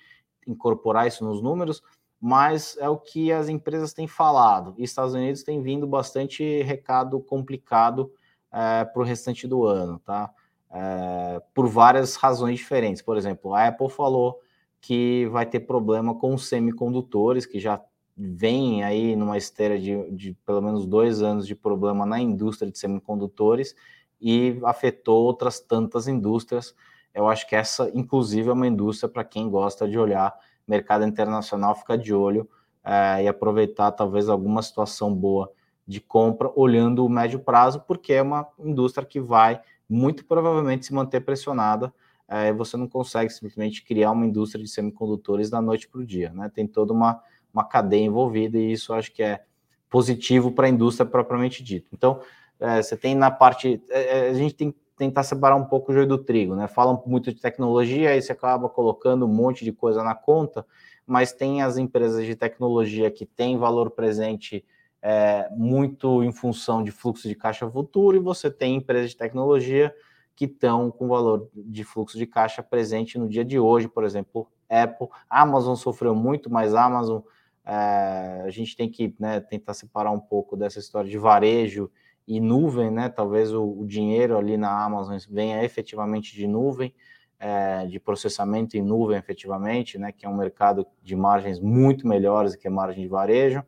incorporar 0.46 1.06
isso 1.06 1.24
nos 1.24 1.40
números, 1.40 1.82
mas 2.20 2.76
é 2.78 2.88
o 2.88 2.96
que 2.96 3.32
as 3.32 3.48
empresas 3.48 3.92
têm 3.92 4.06
falado. 4.06 4.74
E 4.78 4.84
Estados 4.84 5.14
Unidos 5.14 5.42
tem 5.42 5.62
vindo 5.62 5.86
bastante 5.86 6.62
recado 6.62 7.18
complicado 7.20 8.12
é, 8.52 8.84
para 8.84 9.02
o 9.02 9.04
restante 9.04 9.46
do 9.46 9.64
ano, 9.64 9.98
tá? 9.98 10.30
É, 10.70 11.42
por 11.54 11.66
várias 11.66 12.16
razões 12.16 12.58
diferentes. 12.58 13.02
Por 13.02 13.16
exemplo, 13.16 13.54
a 13.54 13.68
Apple 13.68 13.88
falou 13.88 14.40
que 14.80 15.26
vai 15.28 15.46
ter 15.46 15.60
problema 15.60 16.14
com 16.14 16.34
os 16.34 16.46
semicondutores, 16.46 17.46
que 17.46 17.58
já 17.58 17.80
vem 18.16 18.84
aí 18.84 19.16
numa 19.16 19.36
esteira 19.36 19.78
de, 19.78 20.10
de 20.12 20.34
pelo 20.46 20.62
menos 20.62 20.86
dois 20.86 21.22
anos 21.22 21.46
de 21.46 21.54
problema 21.54 22.06
na 22.06 22.20
indústria 22.20 22.70
de 22.70 22.78
semicondutores 22.78 23.74
e 24.20 24.60
afetou 24.64 25.24
outras 25.24 25.58
tantas 25.58 26.06
indústrias 26.06 26.74
eu 27.14 27.28
acho 27.28 27.48
que 27.48 27.54
essa, 27.54 27.90
inclusive, 27.94 28.48
é 28.48 28.52
uma 28.52 28.66
indústria 28.66 29.08
para 29.08 29.22
quem 29.22 29.48
gosta 29.48 29.88
de 29.88 29.98
olhar 29.98 30.34
mercado 30.66 31.04
internacional, 31.04 31.74
ficar 31.74 31.96
de 31.96 32.12
olho 32.12 32.48
é, 32.82 33.22
e 33.22 33.28
aproveitar 33.28 33.92
talvez 33.92 34.28
alguma 34.28 34.60
situação 34.62 35.14
boa 35.14 35.50
de 35.86 36.00
compra, 36.00 36.50
olhando 36.56 37.04
o 37.04 37.08
médio 37.08 37.38
prazo, 37.38 37.80
porque 37.86 38.14
é 38.14 38.22
uma 38.22 38.48
indústria 38.58 39.06
que 39.06 39.20
vai 39.20 39.60
muito 39.88 40.24
provavelmente 40.24 40.86
se 40.86 40.94
manter 40.94 41.20
pressionada. 41.20 41.92
É, 42.26 42.52
você 42.52 42.76
não 42.76 42.88
consegue 42.88 43.30
simplesmente 43.30 43.84
criar 43.84 44.10
uma 44.10 44.26
indústria 44.26 44.64
de 44.64 44.70
semicondutores 44.70 45.50
da 45.50 45.60
noite 45.60 45.86
para 45.86 46.00
o 46.00 46.06
dia, 46.06 46.30
né? 46.30 46.50
Tem 46.52 46.66
toda 46.66 46.92
uma, 46.92 47.22
uma 47.52 47.64
cadeia 47.64 48.04
envolvida 48.04 48.58
e 48.58 48.72
isso 48.72 48.94
acho 48.94 49.12
que 49.12 49.22
é 49.22 49.44
positivo 49.90 50.50
para 50.50 50.66
a 50.66 50.70
indústria 50.70 51.06
propriamente 51.08 51.62
dita. 51.62 51.88
Então, 51.92 52.20
é, 52.58 52.82
você 52.82 52.96
tem 52.96 53.14
na 53.14 53.30
parte. 53.30 53.82
É, 53.90 54.30
a 54.30 54.34
gente 54.34 54.54
tem 54.54 54.74
tentar 54.96 55.22
separar 55.24 55.56
um 55.56 55.64
pouco 55.64 55.90
o 55.90 55.94
joio 55.94 56.06
do 56.06 56.18
trigo, 56.18 56.54
né? 56.54 56.68
Falam 56.68 57.02
muito 57.06 57.32
de 57.32 57.40
tecnologia, 57.40 58.10
aí 58.10 58.22
você 58.22 58.32
acaba 58.32 58.68
colocando 58.68 59.26
um 59.26 59.32
monte 59.32 59.64
de 59.64 59.72
coisa 59.72 60.02
na 60.02 60.14
conta, 60.14 60.64
mas 61.06 61.32
tem 61.32 61.62
as 61.62 61.76
empresas 61.76 62.24
de 62.24 62.36
tecnologia 62.36 63.10
que 63.10 63.26
têm 63.26 63.58
valor 63.58 63.90
presente 63.90 64.64
é, 65.02 65.48
muito 65.50 66.22
em 66.22 66.32
função 66.32 66.82
de 66.82 66.90
fluxo 66.90 67.28
de 67.28 67.34
caixa 67.34 67.68
futuro, 67.68 68.16
e 68.16 68.20
você 68.20 68.50
tem 68.50 68.76
empresas 68.76 69.10
de 69.10 69.16
tecnologia 69.16 69.94
que 70.36 70.46
estão 70.46 70.90
com 70.90 71.08
valor 71.08 71.48
de 71.54 71.84
fluxo 71.84 72.16
de 72.16 72.26
caixa 72.26 72.62
presente 72.62 73.18
no 73.18 73.28
dia 73.28 73.44
de 73.44 73.58
hoje, 73.58 73.88
por 73.88 74.04
exemplo, 74.04 74.48
Apple, 74.68 75.08
Amazon 75.28 75.74
sofreu 75.74 76.14
muito, 76.14 76.50
mas 76.50 76.74
Amazon 76.74 77.20
é, 77.64 78.42
a 78.44 78.50
gente 78.50 78.76
tem 78.76 78.88
que 78.88 79.14
né, 79.18 79.40
tentar 79.40 79.74
separar 79.74 80.10
um 80.10 80.20
pouco 80.20 80.56
dessa 80.56 80.78
história 80.78 81.10
de 81.10 81.18
varejo 81.18 81.90
e 82.26 82.40
nuvem, 82.40 82.90
né? 82.90 83.08
Talvez 83.08 83.52
o, 83.52 83.62
o 83.62 83.86
dinheiro 83.86 84.36
ali 84.36 84.56
na 84.56 84.84
Amazon 84.84 85.16
venha 85.28 85.62
efetivamente 85.62 86.34
de 86.34 86.46
nuvem, 86.46 86.94
é, 87.38 87.86
de 87.86 88.00
processamento 88.00 88.76
em 88.76 88.82
nuvem 88.82 89.18
efetivamente, 89.18 89.98
né? 89.98 90.10
Que 90.12 90.24
é 90.24 90.28
um 90.28 90.36
mercado 90.36 90.86
de 91.02 91.14
margens 91.14 91.60
muito 91.60 92.08
melhores 92.08 92.56
que 92.56 92.66
a 92.66 92.70
margem 92.70 93.02
de 93.02 93.08
varejo. 93.08 93.62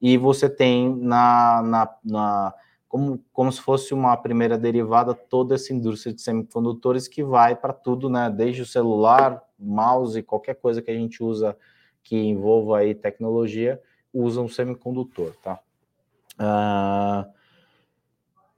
E 0.00 0.16
você 0.16 0.48
tem 0.48 0.94
na, 0.96 1.62
na, 1.62 1.94
na 2.04 2.54
como, 2.88 3.22
como 3.32 3.52
se 3.52 3.60
fosse 3.60 3.92
uma 3.92 4.16
primeira 4.16 4.56
derivada 4.56 5.14
toda 5.14 5.54
essa 5.54 5.72
indústria 5.72 6.14
de 6.14 6.20
semicondutores 6.22 7.06
que 7.06 7.22
vai 7.22 7.54
para 7.54 7.72
tudo, 7.72 8.08
né? 8.08 8.30
Desde 8.30 8.62
o 8.62 8.66
celular, 8.66 9.42
mouse, 9.58 10.22
qualquer 10.22 10.54
coisa 10.54 10.80
que 10.80 10.90
a 10.90 10.94
gente 10.94 11.22
usa 11.22 11.56
que 12.02 12.16
envolva 12.16 12.78
aí 12.78 12.94
tecnologia, 12.94 13.80
usa 14.12 14.40
um 14.40 14.48
semicondutor, 14.48 15.34
tá? 15.42 15.60
Uh, 16.38 17.39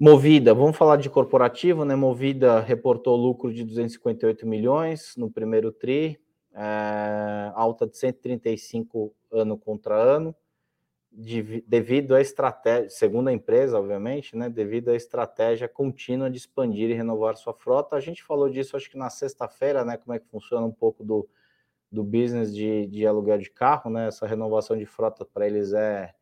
Movida, 0.04 0.52
vamos 0.52 0.76
falar 0.76 0.96
de 0.96 1.08
corporativo, 1.08 1.84
né? 1.84 1.94
Movida 1.94 2.58
reportou 2.58 3.14
lucro 3.14 3.54
de 3.54 3.62
258 3.62 4.44
milhões 4.44 5.14
no 5.16 5.30
primeiro 5.30 5.70
TRI, 5.70 6.18
é, 6.52 7.52
alta 7.54 7.86
de 7.86 7.96
135 7.96 9.14
ano 9.30 9.56
contra 9.56 9.94
ano. 9.94 10.34
de, 11.12 11.62
devido 11.68 12.16
à 12.16 12.20
estratégia, 12.20 12.90
segundo 12.90 13.28
a 13.28 13.32
empresa, 13.32 13.78
obviamente, 13.78 14.36
né, 14.36 14.50
devido 14.50 14.88
à 14.90 14.96
estratégia 14.96 15.68
contínua 15.68 16.28
de 16.28 16.38
expandir 16.38 16.90
e 16.90 16.94
renovar 16.94 17.36
sua 17.36 17.54
frota. 17.54 17.94
A 17.94 18.00
gente 18.00 18.24
falou 18.24 18.50
disso, 18.50 18.76
acho 18.76 18.90
que 18.90 18.98
na 18.98 19.08
sexta-feira, 19.08 19.84
né, 19.84 19.96
como 19.98 20.14
é 20.14 20.18
que 20.18 20.26
funciona 20.26 20.66
um 20.66 20.72
pouco 20.72 21.04
do, 21.04 21.28
do 21.92 22.02
business 22.02 22.52
de, 22.52 22.88
de 22.88 23.06
aluguel 23.06 23.38
de 23.38 23.50
carro, 23.50 23.88
né, 23.88 24.08
essa 24.08 24.26
renovação 24.26 24.76
de 24.76 24.84
frota 24.84 25.24
para 25.24 25.46
eles 25.46 25.72
é, 25.72 26.12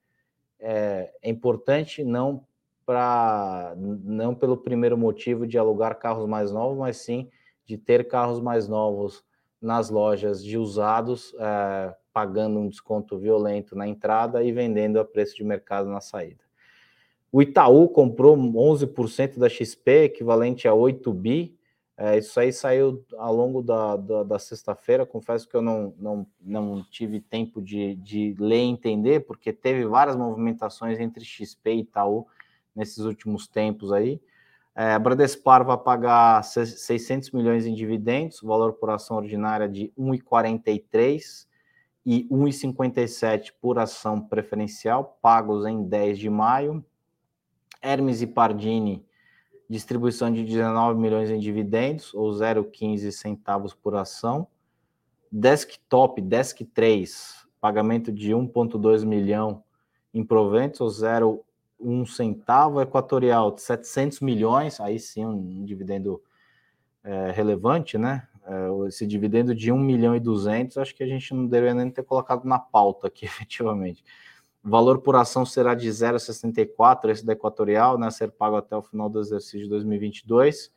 é, 0.59 1.15
é 1.23 1.31
importante, 1.31 2.05
não 2.05 2.45
para 2.91 3.73
não 3.77 4.35
pelo 4.35 4.57
primeiro 4.57 4.99
motivo 4.99 5.47
de 5.47 5.57
alugar 5.57 5.97
carros 5.97 6.29
mais 6.29 6.51
novos, 6.51 6.77
mas 6.77 6.97
sim 6.97 7.29
de 7.65 7.79
ter 7.79 8.09
carros 8.09 8.41
mais 8.41 8.67
novos 8.67 9.23
nas 9.63 9.91
lojas 9.91 10.43
de 10.43 10.59
usados, 10.59 11.33
é, 11.39 11.95
pagando 12.13 12.59
um 12.59 12.69
desconto 12.69 13.17
violento 13.17 13.77
na 13.77 13.87
entrada 13.87 14.43
e 14.43 14.51
vendendo 14.51 14.99
a 14.99 15.05
preço 15.05 15.37
de 15.37 15.45
mercado 15.45 15.89
na 15.89 16.01
saída. 16.01 16.43
O 17.31 17.41
Itaú 17.41 17.89
comprou 17.91 18.37
11% 18.37 19.39
da 19.39 19.49
XP, 19.49 20.07
equivalente 20.07 20.67
a 20.67 20.75
8 20.75 21.13
bi. 21.13 21.57
É, 21.97 22.19
isso 22.19 22.41
aí 22.41 22.53
saiu 22.53 23.05
ao 23.17 23.33
longo 23.33 23.63
da, 23.63 23.95
da, 23.95 24.23
da 24.25 24.39
sexta-feira. 24.41 25.07
Confesso 25.07 25.49
que 25.49 25.55
eu 25.55 25.63
não, 25.63 25.95
não, 25.97 26.27
não 26.41 26.85
tive 26.91 27.21
tempo 27.21 27.63
de, 27.63 27.95
de 27.95 28.35
ler 28.37 28.65
e 28.65 28.69
entender, 28.69 29.21
porque 29.21 29.53
teve 29.53 29.85
várias 29.85 30.17
movimentações 30.17 30.99
entre 30.99 31.25
XP 31.25 31.71
e 31.71 31.81
Itaú 31.83 32.27
nesses 32.75 32.99
últimos 32.99 33.47
tempos 33.47 33.93
aí. 33.93 34.21
É, 34.75 34.93
a 34.95 34.99
Bradespar 34.99 35.65
vai 35.65 35.77
pagar 35.77 36.43
600 36.43 37.33
milhões 37.33 37.67
em 37.67 37.75
dividendos, 37.75 38.41
valor 38.41 38.75
por 38.75 38.91
ação 38.91 39.17
ordinária 39.17 39.69
de 39.69 39.93
1,43 39.99 41.47
e 42.07 42.27
1,57 42.31 43.53
por 43.61 43.79
ação 43.79 44.21
preferencial, 44.21 45.19
pagos 45.21 45.67
em 45.67 45.83
10 45.83 46.19
de 46.19 46.31
maio. 46.31 46.85
Hermes 47.83 48.21
e 48.21 48.27
Pardini, 48.27 49.05
distribuição 49.69 50.31
de 50.31 50.45
19 50.45 51.01
milhões 51.01 51.31
em 51.31 51.39
dividendos, 51.39 52.13
ou 52.13 52.31
0,15 52.31 53.11
centavos 53.11 53.73
por 53.73 53.95
ação. 53.95 54.47
Desktop, 55.33 56.21
Desk 56.21 56.65
3, 56.65 57.47
pagamento 57.61 58.13
de 58.13 58.33
1,2 58.33 59.05
milhão 59.05 59.63
em 60.13 60.25
proventos, 60.25 60.81
ou 60.81 61.45
0,1 61.83 62.07
centavo. 62.07 62.81
Equatorial, 62.81 63.57
700 63.57 64.21
milhões, 64.21 64.81
aí 64.81 64.99
sim 64.99 65.25
um 65.25 65.65
dividendo 65.65 66.23
é, 67.03 67.31
relevante, 67.31 67.99
né? 67.99 68.27
É, 68.47 68.89
esse 68.89 69.07
dividendo 69.07 69.55
de 69.55 69.71
1 69.71 69.79
milhão 69.79 70.17
e 70.17 70.21
200, 70.21 70.79
acho 70.79 70.95
que 70.95 71.03
a 71.03 71.07
gente 71.07 71.35
não 71.35 71.47
deveria 71.47 71.75
nem 71.75 71.91
ter 71.91 72.03
colocado 72.03 72.45
na 72.45 72.59
pauta 72.59 73.07
aqui, 73.07 73.25
efetivamente. 73.27 74.05
O 74.63 74.69
valor 74.69 75.01
por 75.01 75.17
ação 75.17 75.47
será 75.47 75.75
de 75.75 75.89
0,64, 75.89 77.11
esse 77.11 77.25
da 77.25 77.33
Equatorial, 77.33 77.99
né, 77.99 78.11
ser 78.11 78.31
pago 78.31 78.57
até 78.57 78.77
o 78.77 78.83
final 78.83 79.09
do 79.09 79.21
exercício 79.21 79.61
de 79.61 79.69
2022. 79.69 80.71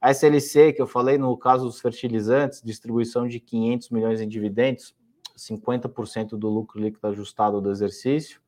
A 0.00 0.10
SLC, 0.12 0.72
que 0.72 0.80
eu 0.80 0.86
falei 0.86 1.18
no 1.18 1.36
caso 1.36 1.64
dos 1.64 1.80
fertilizantes, 1.80 2.62
distribuição 2.62 3.26
de 3.26 3.40
500 3.40 3.90
milhões 3.90 4.20
em 4.20 4.28
dividendos, 4.28 4.94
50% 5.36 6.30
do 6.30 6.48
lucro 6.48 6.80
líquido 6.80 7.06
ajustado 7.08 7.60
do 7.60 7.70
exercício. 7.70 8.40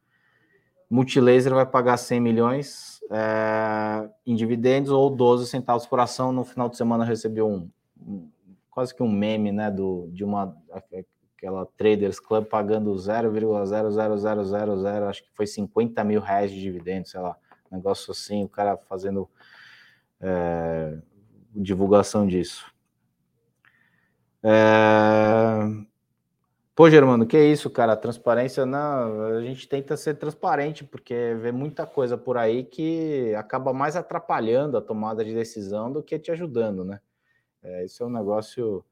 Multilaser 0.90 1.54
vai 1.54 1.64
pagar 1.64 1.96
100 1.96 2.20
milhões 2.20 3.00
é, 3.10 4.10
em 4.26 4.34
dividendos 4.34 4.90
ou 4.90 5.08
12 5.08 5.46
centavos 5.46 5.86
por 5.86 6.00
ação. 6.00 6.32
No 6.32 6.44
final 6.44 6.68
de 6.68 6.76
semana 6.76 7.04
recebeu 7.04 7.48
um, 7.48 7.70
um 7.96 8.28
quase 8.70 8.94
que 8.94 9.02
um 9.02 9.10
meme, 9.10 9.50
né, 9.52 9.70
do, 9.70 10.08
de 10.12 10.24
uma 10.24 10.54
aquela 11.36 11.66
Traders 11.76 12.20
Club 12.20 12.46
pagando 12.46 12.94
0,00000, 12.94 15.08
acho 15.08 15.22
que 15.22 15.30
foi 15.32 15.46
50 15.46 16.02
mil 16.04 16.20
reais 16.20 16.50
de 16.50 16.60
dividendos, 16.60 17.12
sei 17.12 17.20
lá, 17.20 17.36
negócio 17.70 18.10
assim, 18.10 18.44
o 18.44 18.48
cara 18.48 18.76
fazendo 18.76 19.30
é, 20.20 20.98
divulgação 21.54 22.26
disso. 22.26 22.66
É... 24.42 25.89
Pô, 26.80 26.88
Germano, 26.88 27.26
que 27.26 27.38
isso, 27.38 27.68
cara? 27.68 27.94
Transparência, 27.94 28.64
não, 28.64 29.22
a 29.36 29.42
gente 29.42 29.68
tenta 29.68 29.98
ser 29.98 30.14
transparente, 30.14 30.82
porque 30.82 31.36
vê 31.38 31.52
muita 31.52 31.86
coisa 31.86 32.16
por 32.16 32.38
aí 32.38 32.64
que 32.64 33.34
acaba 33.34 33.70
mais 33.70 33.96
atrapalhando 33.96 34.78
a 34.78 34.80
tomada 34.80 35.22
de 35.22 35.34
decisão 35.34 35.92
do 35.92 36.02
que 36.02 36.18
te 36.18 36.32
ajudando, 36.32 36.82
né? 36.82 36.98
É, 37.62 37.84
isso 37.84 38.02
é 38.02 38.06
um 38.06 38.10
negócio, 38.10 38.82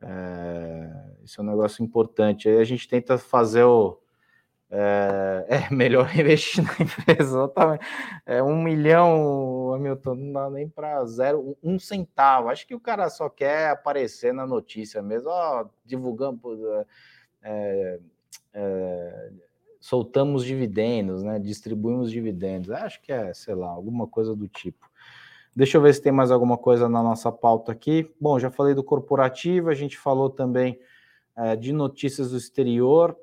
é, 0.00 0.90
isso 1.22 1.40
é 1.40 1.44
um 1.44 1.46
negócio 1.46 1.84
importante. 1.84 2.48
Aí 2.48 2.58
a 2.58 2.64
gente 2.64 2.88
tenta 2.88 3.16
fazer 3.16 3.62
o 3.62 4.00
é, 4.68 5.46
é 5.70 5.72
melhor 5.72 6.10
investir 6.18 6.64
na 6.64 6.72
empresa. 6.80 7.52
É 8.26 8.42
um 8.42 8.60
milhão, 8.60 9.72
Hamilton, 9.74 10.14
não 10.16 10.32
dá 10.32 10.50
nem 10.50 10.68
para 10.68 11.04
zero, 11.04 11.56
um 11.62 11.78
centavo. 11.78 12.48
Acho 12.48 12.66
que 12.66 12.74
o 12.74 12.80
cara 12.80 13.08
só 13.08 13.28
quer 13.28 13.70
aparecer 13.70 14.34
na 14.34 14.44
notícia 14.44 15.00
mesmo, 15.00 15.30
ó, 15.30 15.68
divulgando, 15.84 16.40
é, 17.42 18.00
é, 18.52 19.30
soltamos 19.80 20.44
dividendos, 20.44 21.22
né? 21.22 21.38
Distribuímos 21.38 22.10
dividendos. 22.10 22.70
Acho 22.70 23.00
que 23.02 23.12
é, 23.12 23.32
sei 23.32 23.54
lá, 23.54 23.68
alguma 23.68 24.06
coisa 24.06 24.34
do 24.34 24.46
tipo. 24.48 24.88
Deixa 25.54 25.76
eu 25.76 25.82
ver 25.82 25.94
se 25.94 26.02
tem 26.02 26.12
mais 26.12 26.30
alguma 26.30 26.56
coisa 26.56 26.88
na 26.88 27.02
nossa 27.02 27.32
pauta 27.32 27.72
aqui. 27.72 28.10
Bom, 28.20 28.38
já 28.38 28.50
falei 28.50 28.74
do 28.74 28.84
corporativo, 28.84 29.68
a 29.68 29.74
gente 29.74 29.98
falou 29.98 30.30
também 30.30 30.78
é, 31.36 31.56
de 31.56 31.72
notícias 31.72 32.30
do 32.30 32.36
exterior. 32.36 33.16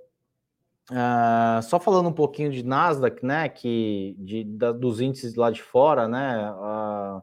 Uh, 0.89 1.61
só 1.63 1.81
falando 1.81 2.07
um 2.07 2.13
pouquinho 2.13 2.49
de 2.49 2.63
Nasdaq, 2.63 3.25
né, 3.25 3.49
que 3.49 4.15
de, 4.19 4.45
da, 4.45 4.71
dos 4.71 5.01
índices 5.01 5.35
lá 5.35 5.51
de 5.51 5.61
fora, 5.61 6.07
né, 6.07 6.49
uh, 6.49 7.21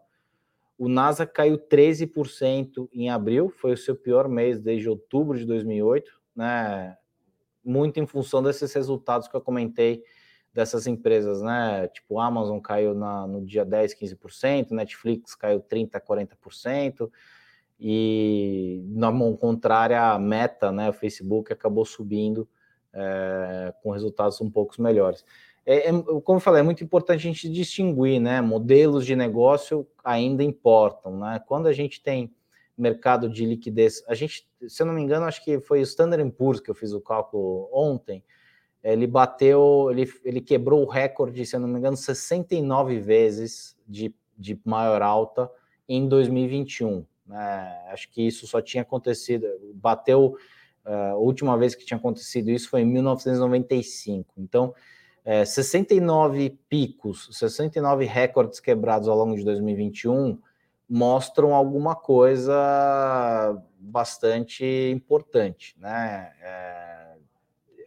o 0.77 0.87
Nasdaq 0.87 1.33
caiu 1.33 1.57
13% 1.57 2.91
em 2.93 3.09
abril, 3.09 3.49
foi 3.49 3.73
o 3.73 3.77
seu 3.77 3.97
pior 3.97 4.29
mês 4.29 4.61
desde 4.61 4.87
outubro 4.87 5.39
de 5.39 5.47
2008, 5.47 6.13
né, 6.35 6.97
muito 7.65 7.99
em 7.99 8.07
função 8.07 8.43
desses 8.43 8.73
resultados 8.73 9.29
que 9.29 9.35
eu 9.35 9.41
comentei 9.41 10.03
dessas 10.53 10.87
empresas, 10.87 11.43
né? 11.43 11.89
Tipo, 11.89 12.21
Amazon 12.21 12.61
caiu 12.61 12.95
na, 12.95 13.27
no 13.27 13.45
dia 13.45 13.65
10, 13.65 13.95
15%, 13.95 14.71
Netflix 14.71 15.35
caiu 15.35 15.61
30, 15.61 16.01
40%, 16.01 17.11
e 17.79 18.85
na 18.89 19.11
mão 19.11 19.37
contrária, 19.37 20.01
a 20.01 20.19
Meta, 20.19 20.71
né, 20.71 20.91
o 20.91 20.93
Facebook, 20.93 21.53
acabou 21.53 21.85
subindo 21.85 22.49
é, 22.93 23.75
com 23.83 23.91
resultados 23.91 24.41
um 24.41 24.49
pouco 24.49 24.81
melhores. 24.81 25.25
É, 25.67 25.89
é, 25.89 25.93
como 26.23 26.37
eu 26.37 26.41
falei, 26.41 26.61
é 26.61 26.65
muito 26.65 26.85
importante 26.85 27.21
a 27.21 27.33
gente 27.33 27.49
distinguir, 27.49 28.21
né? 28.21 28.41
Modelos 28.41 29.05
de 29.05 29.17
negócio 29.17 29.87
ainda 30.05 30.45
importam, 30.45 31.19
né? 31.19 31.43
Quando 31.47 31.67
a 31.67 31.73
gente 31.73 32.03
tem 32.03 32.33
mercado 32.77 33.29
de 33.29 33.47
liquidez, 33.47 34.03
a 34.09 34.15
gente, 34.15 34.49
se 34.67 34.83
eu 34.83 34.87
não 34.87 34.95
me 34.95 35.03
engano, 35.03 35.27
acho 35.27 35.45
que 35.45 35.61
foi 35.61 35.81
o 35.81 35.83
Standard 35.83 36.29
Poor's 36.33 36.61
que 36.61 36.71
eu 36.71 36.75
fiz 36.75 36.93
o 36.93 37.01
cálculo 37.01 37.69
ontem, 37.73 38.23
ele 38.83 39.07
bateu, 39.07 39.89
ele, 39.91 40.13
ele 40.25 40.41
quebrou 40.43 40.83
o 40.83 40.89
recorde, 40.89 41.47
se 41.47 41.57
eu 41.57 41.61
não 41.61 41.69
me 41.69 41.79
engano, 41.79 41.97
69 41.97 43.01
vezes 43.01 43.75
de, 43.89 44.15
de 44.37 44.61
maior 44.63 45.01
alta 45.01 45.51
em 45.89 46.07
2021. 46.07 47.05
Né? 47.27 47.83
Acho 47.89 48.11
que 48.11 48.27
isso 48.27 48.47
só 48.47 48.61
tinha 48.61 48.83
acontecido, 48.83 49.47
bateu, 49.75 50.37
uh, 50.85 51.13
a 51.13 51.17
última 51.17 51.57
vez 51.57 51.75
que 51.75 51.87
tinha 51.87 51.97
acontecido 51.97 52.51
isso 52.51 52.69
foi 52.69 52.83
em 52.83 52.87
1995. 52.87 54.35
Então, 54.37 54.75
é, 55.25 55.47
69 55.47 56.59
picos, 56.69 57.31
69 57.33 58.05
recordes 58.05 58.61
quebrados 58.61 59.09
ao 59.09 59.17
longo 59.17 59.35
de 59.35 59.43
2021 59.43 60.39
mostram 60.95 61.53
alguma 61.53 61.97
coisa 61.97 63.61
bastante 63.81 64.65
importante, 64.95 65.75
né? 65.77 66.33
É, 66.41 67.15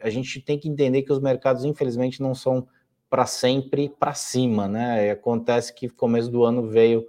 a 0.02 0.10
gente 0.10 0.42
tem 0.42 0.60
que 0.60 0.68
entender 0.68 1.04
que 1.04 1.14
os 1.14 1.22
mercados, 1.22 1.64
infelizmente, 1.64 2.22
não 2.22 2.36
são 2.36 2.68
para 3.10 3.26
sempre 3.26 3.88
para 3.88 4.14
cima, 4.14 4.68
né? 4.68 5.08
E 5.08 5.12
acontece 5.12 5.74
que 5.74 5.88
começo 5.88 6.30
do 6.30 6.44
ano 6.44 6.68
veio 6.68 7.08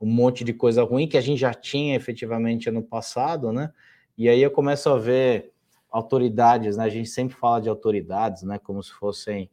um 0.00 0.06
monte 0.06 0.44
de 0.44 0.52
coisa 0.52 0.84
ruim 0.84 1.08
que 1.08 1.18
a 1.18 1.20
gente 1.20 1.40
já 1.40 1.52
tinha 1.52 1.96
efetivamente 1.96 2.68
ano 2.68 2.82
passado, 2.82 3.50
né? 3.50 3.72
E 4.16 4.28
aí 4.28 4.40
eu 4.40 4.50
começo 4.52 4.88
a 4.90 4.96
ver 4.96 5.52
autoridades, 5.90 6.76
né? 6.76 6.84
A 6.84 6.88
gente 6.88 7.08
sempre 7.08 7.34
fala 7.34 7.60
de 7.60 7.68
autoridades, 7.68 8.44
né? 8.44 8.60
Como 8.60 8.80
se 8.80 8.92
fossem 8.92 9.50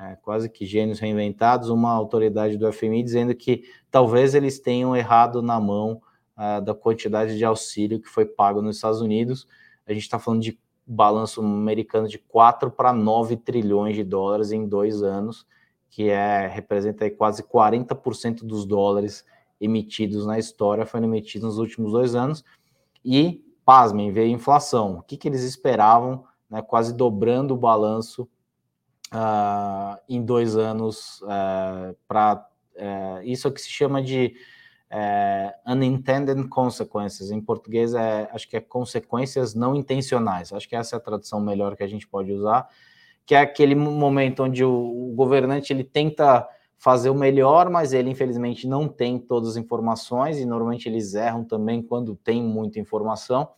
é, 0.00 0.16
quase 0.16 0.48
que 0.48 0.64
gênios 0.64 0.98
reinventados. 0.98 1.68
Uma 1.68 1.92
autoridade 1.92 2.56
do 2.56 2.72
FMI 2.72 3.02
dizendo 3.02 3.34
que 3.34 3.64
talvez 3.90 4.34
eles 4.34 4.58
tenham 4.58 4.96
errado 4.96 5.42
na 5.42 5.60
mão 5.60 6.00
uh, 6.36 6.60
da 6.62 6.74
quantidade 6.74 7.36
de 7.36 7.44
auxílio 7.44 8.00
que 8.00 8.08
foi 8.08 8.24
pago 8.24 8.62
nos 8.62 8.76
Estados 8.76 9.02
Unidos. 9.02 9.46
A 9.86 9.92
gente 9.92 10.02
está 10.02 10.18
falando 10.18 10.40
de 10.40 10.58
balanço 10.86 11.42
americano 11.42 12.08
de 12.08 12.18
4 12.18 12.70
para 12.70 12.92
9 12.92 13.36
trilhões 13.36 13.94
de 13.94 14.02
dólares 14.02 14.50
em 14.50 14.66
dois 14.66 15.02
anos, 15.02 15.46
que 15.90 16.08
é 16.08 16.46
representa 16.46 17.08
quase 17.10 17.42
40% 17.42 18.44
dos 18.44 18.64
dólares 18.64 19.24
emitidos 19.60 20.24
na 20.24 20.38
história, 20.38 20.86
foram 20.86 21.04
emitidos 21.04 21.46
nos 21.46 21.58
últimos 21.58 21.92
dois 21.92 22.14
anos. 22.14 22.42
E, 23.04 23.44
pasmem, 23.64 24.10
veio 24.10 24.32
inflação. 24.32 24.98
O 24.98 25.02
que, 25.02 25.16
que 25.16 25.28
eles 25.28 25.42
esperavam, 25.42 26.24
né, 26.48 26.62
quase 26.62 26.94
dobrando 26.94 27.54
o 27.54 27.58
balanço 27.58 28.26
uh, 29.12 29.98
em 30.08 30.22
dois 30.24 30.56
anos 30.56 31.20
uh, 31.22 31.96
para 32.06 32.46
uh, 32.76 33.22
isso 33.24 33.48
é 33.48 33.50
que 33.50 33.60
se 33.60 33.70
chama 33.70 34.02
de 34.02 34.34
unintended 35.68 36.48
consequences. 36.48 37.30
Em 37.30 37.40
português, 37.40 37.94
é, 37.94 38.28
acho 38.32 38.48
que 38.48 38.56
é 38.56 38.60
consequências 38.60 39.54
não 39.54 39.76
intencionais. 39.76 40.52
Acho 40.52 40.68
que 40.68 40.74
essa 40.74 40.96
é 40.96 40.98
a 40.98 41.00
tradução 41.00 41.40
melhor 41.40 41.76
que 41.76 41.84
a 41.84 41.86
gente 41.86 42.08
pode 42.08 42.32
usar, 42.32 42.68
que 43.24 43.32
é 43.32 43.40
aquele 43.40 43.76
momento 43.76 44.42
onde 44.42 44.64
o, 44.64 44.72
o 44.72 45.14
governante 45.14 45.72
ele 45.72 45.84
tenta 45.84 46.44
fazer 46.76 47.08
o 47.08 47.14
melhor, 47.14 47.70
mas 47.70 47.92
ele 47.92 48.10
infelizmente 48.10 48.66
não 48.66 48.88
tem 48.88 49.16
todas 49.16 49.50
as 49.50 49.56
informações 49.56 50.40
e 50.40 50.44
normalmente 50.44 50.88
eles 50.88 51.14
erram 51.14 51.44
também 51.44 51.80
quando 51.80 52.16
tem 52.16 52.42
muita 52.42 52.80
informação. 52.80 53.48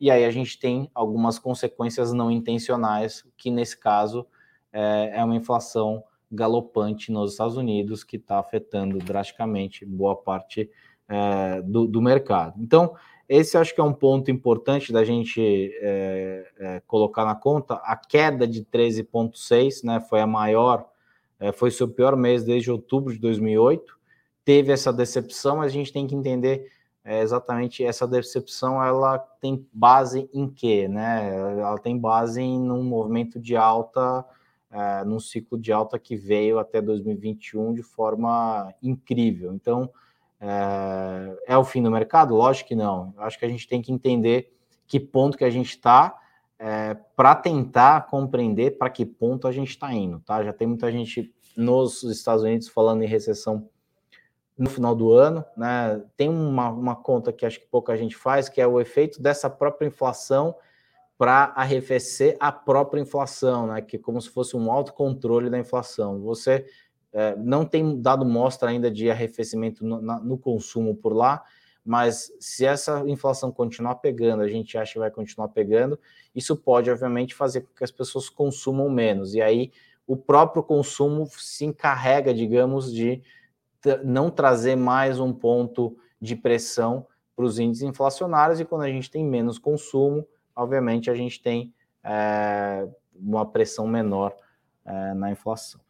E 0.00 0.12
aí 0.12 0.24
a 0.24 0.30
gente 0.30 0.60
tem 0.60 0.88
algumas 0.94 1.40
consequências 1.40 2.12
não 2.12 2.30
intencionais, 2.30 3.24
que 3.36 3.50
nesse 3.50 3.76
caso 3.76 4.24
é, 4.72 5.12
é 5.14 5.24
uma 5.24 5.36
inflação 5.36 6.02
galopante 6.30 7.10
nos 7.10 7.32
Estados 7.32 7.56
Unidos 7.56 8.04
que 8.04 8.16
está 8.16 8.38
afetando 8.38 8.98
drasticamente 8.98 9.84
boa 9.84 10.14
parte 10.14 10.70
é, 11.08 11.62
do, 11.62 11.86
do, 11.86 12.02
mercado. 12.02 12.54
Então, 12.58 12.94
esse 13.28 13.56
acho 13.56 13.74
que 13.74 13.80
é 13.80 13.84
um 13.84 13.92
ponto 13.92 14.30
importante 14.30 14.92
da 14.92 15.04
gente 15.04 15.72
é, 15.80 16.50
é, 16.58 16.82
colocar 16.86 17.24
na 17.24 17.34
conta. 17.34 17.74
A 17.76 17.96
queda 17.96 18.46
de 18.46 18.64
13,6 18.64 19.84
né, 19.84 20.00
foi 20.00 20.20
a 20.20 20.26
maior, 20.26 20.86
é, 21.40 21.50
foi 21.50 21.70
seu 21.70 21.88
pior 21.88 22.14
mês 22.16 22.44
desde 22.44 22.70
outubro 22.70 23.12
de 23.12 23.18
2008. 23.18 23.98
Teve 24.44 24.72
essa 24.72 24.92
decepção, 24.92 25.58
mas 25.58 25.66
a 25.66 25.74
gente 25.74 25.92
tem 25.92 26.06
que 26.06 26.14
entender 26.14 26.70
é, 27.04 27.20
exatamente 27.20 27.82
essa 27.82 28.06
decepção. 28.06 28.82
Ela 28.82 29.18
tem 29.18 29.66
base 29.72 30.28
em 30.32 30.48
quê? 30.48 30.88
Né? 30.88 31.34
Ela 31.58 31.78
tem 31.78 31.98
base 31.98 32.42
em 32.42 32.70
um 32.70 32.82
movimento 32.82 33.38
de 33.38 33.56
alta 33.56 34.24
uh, 34.70 35.06
num 35.06 35.20
ciclo 35.20 35.58
de 35.58 35.72
alta 35.72 35.98
que 35.98 36.16
veio 36.16 36.58
até 36.58 36.80
2021 36.80 37.74
de 37.74 37.82
forma 37.82 38.74
incrível. 38.82 39.52
Então, 39.52 39.90
uh, 40.40 41.38
é 41.46 41.56
o 41.56 41.64
fim 41.64 41.82
do 41.82 41.90
mercado? 41.90 42.34
Lógico 42.34 42.68
que 42.68 42.74
não. 42.76 43.12
Eu 43.16 43.22
acho 43.22 43.38
que 43.38 43.44
a 43.44 43.48
gente 43.48 43.66
tem 43.66 43.82
que 43.82 43.92
entender 43.92 44.52
que 44.86 44.98
ponto 44.98 45.36
que 45.36 45.44
a 45.44 45.50
gente 45.50 45.70
está 45.70 46.18
é, 46.58 46.96
para 47.14 47.36
tentar 47.36 48.06
compreender 48.06 48.78
para 48.78 48.90
que 48.90 49.06
ponto 49.06 49.46
a 49.46 49.52
gente 49.52 49.70
está 49.70 49.92
indo, 49.92 50.18
tá? 50.20 50.42
Já 50.42 50.52
tem 50.52 50.66
muita 50.66 50.90
gente 50.90 51.32
nos 51.56 52.02
Estados 52.02 52.42
Unidos 52.42 52.68
falando 52.68 53.02
em 53.02 53.06
recessão 53.06 53.68
no 54.56 54.68
final 54.68 54.94
do 54.94 55.12
ano, 55.12 55.44
né? 55.56 56.02
Tem 56.16 56.28
uma, 56.28 56.68
uma 56.70 56.96
conta 56.96 57.32
que 57.32 57.46
acho 57.46 57.60
que 57.60 57.66
pouca 57.66 57.96
gente 57.96 58.16
faz, 58.16 58.48
que 58.48 58.60
é 58.60 58.66
o 58.66 58.80
efeito 58.80 59.22
dessa 59.22 59.48
própria 59.48 59.86
inflação 59.86 60.56
para 61.18 61.52
arrefecer 61.56 62.36
a 62.38 62.52
própria 62.52 63.00
inflação, 63.00 63.66
né? 63.66 63.82
Que 63.82 63.96
é 63.96 63.98
como 63.98 64.22
se 64.22 64.30
fosse 64.30 64.56
um 64.56 64.70
autocontrole 64.70 65.50
da 65.50 65.58
inflação. 65.58 66.20
Você 66.20 66.64
é, 67.12 67.34
não 67.34 67.64
tem 67.64 68.00
dado 68.00 68.24
mostra 68.24 68.70
ainda 68.70 68.88
de 68.88 69.10
arrefecimento 69.10 69.84
no, 69.84 70.00
na, 70.00 70.20
no, 70.20 70.38
consumo 70.38 70.94
por 70.94 71.12
lá, 71.12 71.42
mas 71.84 72.30
se 72.38 72.64
essa 72.64 73.02
inflação 73.08 73.50
continuar 73.50 73.96
pegando, 73.96 74.42
a 74.42 74.48
gente 74.48 74.78
acha 74.78 74.92
que 74.92 74.98
vai 75.00 75.10
continuar 75.10 75.48
pegando, 75.48 75.98
isso 76.32 76.54
pode, 76.54 76.88
obviamente, 76.88 77.34
fazer 77.34 77.62
com 77.62 77.74
que 77.74 77.82
as 77.82 77.90
pessoas 77.90 78.28
consumam 78.28 78.88
menos. 78.88 79.34
E 79.34 79.42
aí 79.42 79.72
o 80.06 80.16
próprio 80.16 80.62
consumo 80.62 81.26
se 81.26 81.64
encarrega, 81.64 82.32
digamos, 82.32 82.92
de 82.92 83.22
não 84.04 84.30
trazer 84.30 84.76
mais 84.76 85.18
um 85.18 85.32
ponto 85.32 85.96
de 86.20 86.36
pressão 86.36 87.06
para 87.34 87.44
os 87.44 87.58
índices 87.58 87.88
inflacionários, 87.88 88.60
e 88.60 88.64
quando 88.64 88.82
a 88.82 88.88
gente 88.88 89.10
tem 89.10 89.24
menos 89.24 89.58
consumo, 89.58 90.26
obviamente 90.58 91.08
a 91.08 91.14
gente 91.14 91.40
tem 91.40 91.72
é, 92.02 92.86
uma 93.14 93.46
pressão 93.46 93.86
menor 93.86 94.34
é, 94.84 95.14
na 95.14 95.30
inflação. 95.30 95.80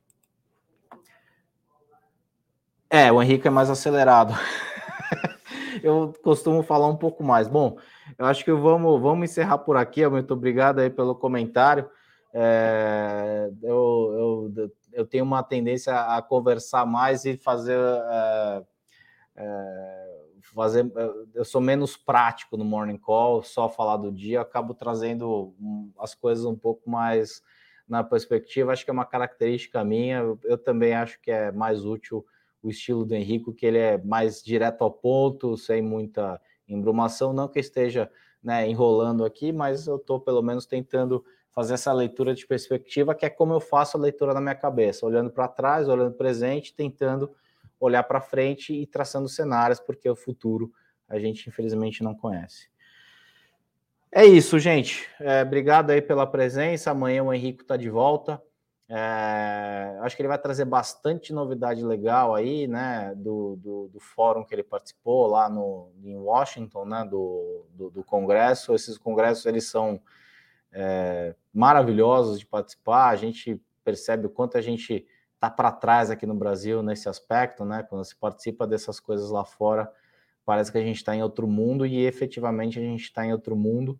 É, 2.90 3.10
o 3.10 3.22
Henrique 3.22 3.48
é 3.48 3.50
mais 3.50 3.70
acelerado. 3.70 4.34
eu 5.82 6.12
costumo 6.22 6.62
falar 6.62 6.86
um 6.86 6.96
pouco 6.96 7.24
mais. 7.24 7.48
Bom, 7.48 7.78
eu 8.18 8.26
acho 8.26 8.44
que 8.44 8.52
vamos, 8.52 9.00
vamos 9.00 9.30
encerrar 9.30 9.58
por 9.58 9.76
aqui. 9.76 10.06
Muito 10.06 10.32
obrigado 10.34 10.80
aí 10.80 10.90
pelo 10.90 11.14
comentário. 11.14 11.88
É, 12.32 13.50
eu, 13.62 14.50
eu, 14.54 14.70
eu 14.92 15.06
tenho 15.06 15.24
uma 15.24 15.42
tendência 15.42 15.98
a 15.98 16.20
conversar 16.20 16.86
mais 16.86 17.24
e 17.24 17.36
fazer. 17.36 17.78
É, 17.78 18.62
é, 19.36 20.17
fazer. 20.54 20.90
Eu 21.34 21.44
sou 21.44 21.60
menos 21.60 21.96
prático 21.96 22.56
no 22.56 22.64
morning 22.64 22.96
call, 22.96 23.42
só 23.42 23.68
falar 23.68 23.96
do 23.96 24.12
dia, 24.12 24.40
acabo 24.40 24.74
trazendo 24.74 25.54
as 25.98 26.14
coisas 26.14 26.44
um 26.44 26.56
pouco 26.56 26.88
mais 26.88 27.42
na 27.88 28.04
perspectiva. 28.04 28.72
Acho 28.72 28.84
que 28.84 28.90
é 28.90 28.92
uma 28.92 29.04
característica 29.04 29.82
minha. 29.84 30.36
Eu 30.44 30.58
também 30.58 30.94
acho 30.94 31.20
que 31.20 31.30
é 31.30 31.50
mais 31.50 31.84
útil 31.84 32.24
o 32.62 32.70
estilo 32.70 33.04
do 33.04 33.14
Henrico, 33.14 33.52
que 33.52 33.66
ele 33.66 33.78
é 33.78 33.98
mais 33.98 34.42
direto 34.42 34.82
ao 34.82 34.90
ponto, 34.90 35.56
sem 35.56 35.80
muita 35.80 36.40
embrumação. 36.68 37.32
Não 37.32 37.48
que 37.48 37.60
esteja 37.60 38.10
né, 38.42 38.68
enrolando 38.68 39.24
aqui, 39.24 39.52
mas 39.52 39.86
eu 39.86 39.96
estou 39.96 40.20
pelo 40.20 40.42
menos 40.42 40.66
tentando 40.66 41.24
fazer 41.50 41.74
essa 41.74 41.92
leitura 41.92 42.34
de 42.34 42.46
perspectiva, 42.46 43.14
que 43.14 43.26
é 43.26 43.30
como 43.30 43.52
eu 43.52 43.60
faço 43.60 43.96
a 43.96 44.00
leitura 44.00 44.32
na 44.32 44.40
minha 44.40 44.54
cabeça, 44.54 45.04
olhando 45.04 45.30
para 45.30 45.48
trás, 45.48 45.88
olhando 45.88 46.14
presente, 46.14 46.74
tentando 46.74 47.34
olhar 47.80 48.02
para 48.02 48.20
frente 48.20 48.72
e 48.72 48.86
traçando 48.86 49.28
cenários, 49.28 49.80
porque 49.80 50.08
o 50.08 50.16
futuro 50.16 50.72
a 51.08 51.18
gente 51.18 51.48
infelizmente 51.48 52.02
não 52.02 52.14
conhece. 52.14 52.68
É 54.10 54.24
isso, 54.24 54.58
gente. 54.58 55.08
É, 55.20 55.42
obrigado 55.42 55.90
aí 55.90 56.00
pela 56.00 56.26
presença. 56.26 56.90
Amanhã 56.90 57.22
o 57.22 57.32
Henrique 57.32 57.62
está 57.62 57.76
de 57.76 57.90
volta. 57.90 58.42
É, 58.90 59.98
acho 60.00 60.16
que 60.16 60.22
ele 60.22 60.28
vai 60.28 60.38
trazer 60.38 60.64
bastante 60.64 61.30
novidade 61.30 61.84
legal 61.84 62.34
aí, 62.34 62.66
né? 62.66 63.12
Do, 63.14 63.56
do, 63.56 63.88
do, 63.88 64.00
fórum 64.00 64.44
que 64.44 64.54
ele 64.54 64.62
participou 64.62 65.26
lá 65.26 65.50
no, 65.50 65.92
em 66.02 66.16
Washington, 66.16 66.86
né? 66.86 67.06
Do, 67.08 67.66
do, 67.74 67.90
do 67.90 68.02
Congresso. 68.02 68.74
Esses 68.74 68.96
congressos 68.96 69.44
eles 69.44 69.68
são 69.68 70.00
é, 70.72 71.34
maravilhosos 71.52 72.38
de 72.38 72.46
participar. 72.46 73.10
A 73.10 73.16
gente 73.16 73.60
percebe 73.84 74.26
o 74.26 74.30
quanto 74.30 74.56
a 74.56 74.62
gente 74.62 75.06
está 75.38 75.48
para 75.48 75.70
trás 75.70 76.10
aqui 76.10 76.26
no 76.26 76.34
Brasil 76.34 76.82
nesse 76.82 77.08
aspecto, 77.08 77.64
né? 77.64 77.84
Quando 77.88 78.04
se 78.04 78.14
participa 78.16 78.66
dessas 78.66 78.98
coisas 78.98 79.30
lá 79.30 79.44
fora, 79.44 79.90
parece 80.44 80.70
que 80.70 80.78
a 80.78 80.82
gente 80.82 80.96
está 80.96 81.14
em 81.14 81.22
outro 81.22 81.46
mundo 81.46 81.86
e 81.86 82.04
efetivamente 82.04 82.78
a 82.78 82.82
gente 82.82 83.04
está 83.04 83.24
em 83.24 83.32
outro 83.32 83.54
mundo. 83.54 83.98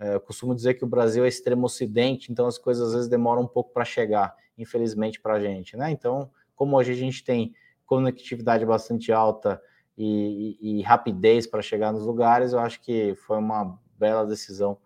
É, 0.00 0.14
eu 0.14 0.20
costumo 0.20 0.54
dizer 0.54 0.74
que 0.74 0.84
o 0.84 0.88
Brasil 0.88 1.24
é 1.24 1.28
extremo 1.28 1.66
ocidente, 1.66 2.32
então 2.32 2.46
as 2.46 2.56
coisas 2.56 2.88
às 2.88 2.94
vezes 2.94 3.08
demoram 3.08 3.42
um 3.42 3.46
pouco 3.46 3.70
para 3.72 3.84
chegar, 3.84 4.34
infelizmente 4.56 5.20
para 5.20 5.34
a 5.34 5.40
gente, 5.40 5.76
né? 5.76 5.90
Então, 5.90 6.30
como 6.56 6.76
hoje 6.76 6.92
a 6.92 6.96
gente 6.96 7.22
tem 7.22 7.54
conectividade 7.84 8.64
bastante 8.64 9.12
alta 9.12 9.60
e, 9.96 10.56
e, 10.60 10.78
e 10.78 10.82
rapidez 10.82 11.46
para 11.46 11.60
chegar 11.60 11.92
nos 11.92 12.06
lugares, 12.06 12.52
eu 12.54 12.60
acho 12.60 12.80
que 12.80 13.14
foi 13.26 13.36
uma 13.36 13.78
bela 13.98 14.24
decisão 14.24 14.78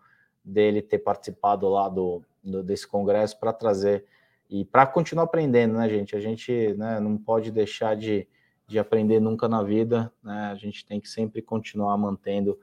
dele 0.43 0.81
ter 0.81 0.99
participado 0.99 1.69
lá 1.69 1.87
do, 1.87 2.21
do 2.43 2.61
desse 2.61 2.85
congresso 2.85 3.39
para 3.39 3.53
trazer 3.53 4.05
e 4.49 4.65
para 4.65 4.85
continuar 4.85 5.23
aprendendo, 5.23 5.75
né, 5.75 5.89
gente? 5.89 6.15
A 6.15 6.19
gente 6.19 6.73
né, 6.77 6.99
não 6.99 7.17
pode 7.17 7.51
deixar 7.51 7.95
de, 7.95 8.27
de 8.67 8.77
aprender 8.77 9.19
nunca 9.19 9.47
na 9.47 9.63
vida, 9.63 10.11
né? 10.23 10.49
A 10.51 10.55
gente 10.55 10.85
tem 10.85 10.99
que 10.99 11.09
sempre 11.09 11.41
continuar 11.41 11.97
mantendo, 11.97 12.59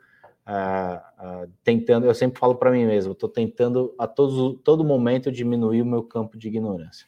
uh, 0.47 1.45
uh, 1.45 1.51
tentando. 1.65 2.07
Eu 2.07 2.15
sempre 2.15 2.39
falo 2.39 2.55
para 2.55 2.71
mim 2.71 2.87
mesmo, 2.87 3.13
estou 3.13 3.29
tentando 3.29 3.95
a 3.99 4.07
todos, 4.07 4.61
todo 4.63 4.85
momento 4.85 5.33
diminuir 5.33 5.83
o 5.83 5.87
meu 5.87 6.03
campo 6.03 6.39
de 6.39 6.49
ignorância. 6.49 7.07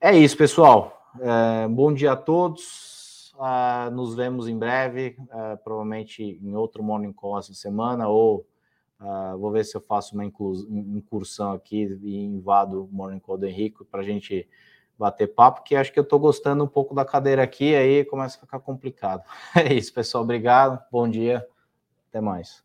É 0.00 0.16
isso, 0.16 0.36
pessoal. 0.36 1.10
Uh, 1.16 1.68
bom 1.68 1.92
dia 1.92 2.12
a 2.12 2.16
todos. 2.16 3.34
Ah, 3.38 3.90
nos 3.92 4.14
vemos 4.14 4.48
em 4.48 4.58
breve, 4.58 5.14
provavelmente 5.62 6.22
em 6.22 6.56
outro 6.56 6.82
Morning 6.82 7.12
Call 7.12 7.38
essa 7.38 7.52
semana 7.52 8.08
ou 8.08 8.46
Uh, 9.00 9.36
vou 9.38 9.50
ver 9.50 9.64
se 9.64 9.76
eu 9.76 9.80
faço 9.80 10.14
uma 10.14 10.24
incursão 10.24 11.52
aqui 11.52 11.98
e 12.02 12.16
invado 12.16 12.84
o 12.84 12.88
Morning 12.90 13.18
Call 13.18 13.36
do 13.36 13.46
Henrique 13.46 13.84
para 13.84 14.00
a 14.00 14.04
gente 14.04 14.48
bater 14.98 15.26
papo, 15.26 15.62
que 15.62 15.76
acho 15.76 15.92
que 15.92 15.98
eu 15.98 16.02
estou 16.02 16.18
gostando 16.18 16.64
um 16.64 16.68
pouco 16.68 16.94
da 16.94 17.04
cadeira 17.04 17.42
aqui, 17.42 17.74
aí 17.74 18.04
começa 18.04 18.38
a 18.38 18.40
ficar 18.40 18.60
complicado. 18.60 19.22
É 19.54 19.72
isso, 19.74 19.92
pessoal. 19.92 20.24
Obrigado, 20.24 20.82
bom 20.90 21.08
dia, 21.08 21.46
até 22.08 22.20
mais. 22.20 22.64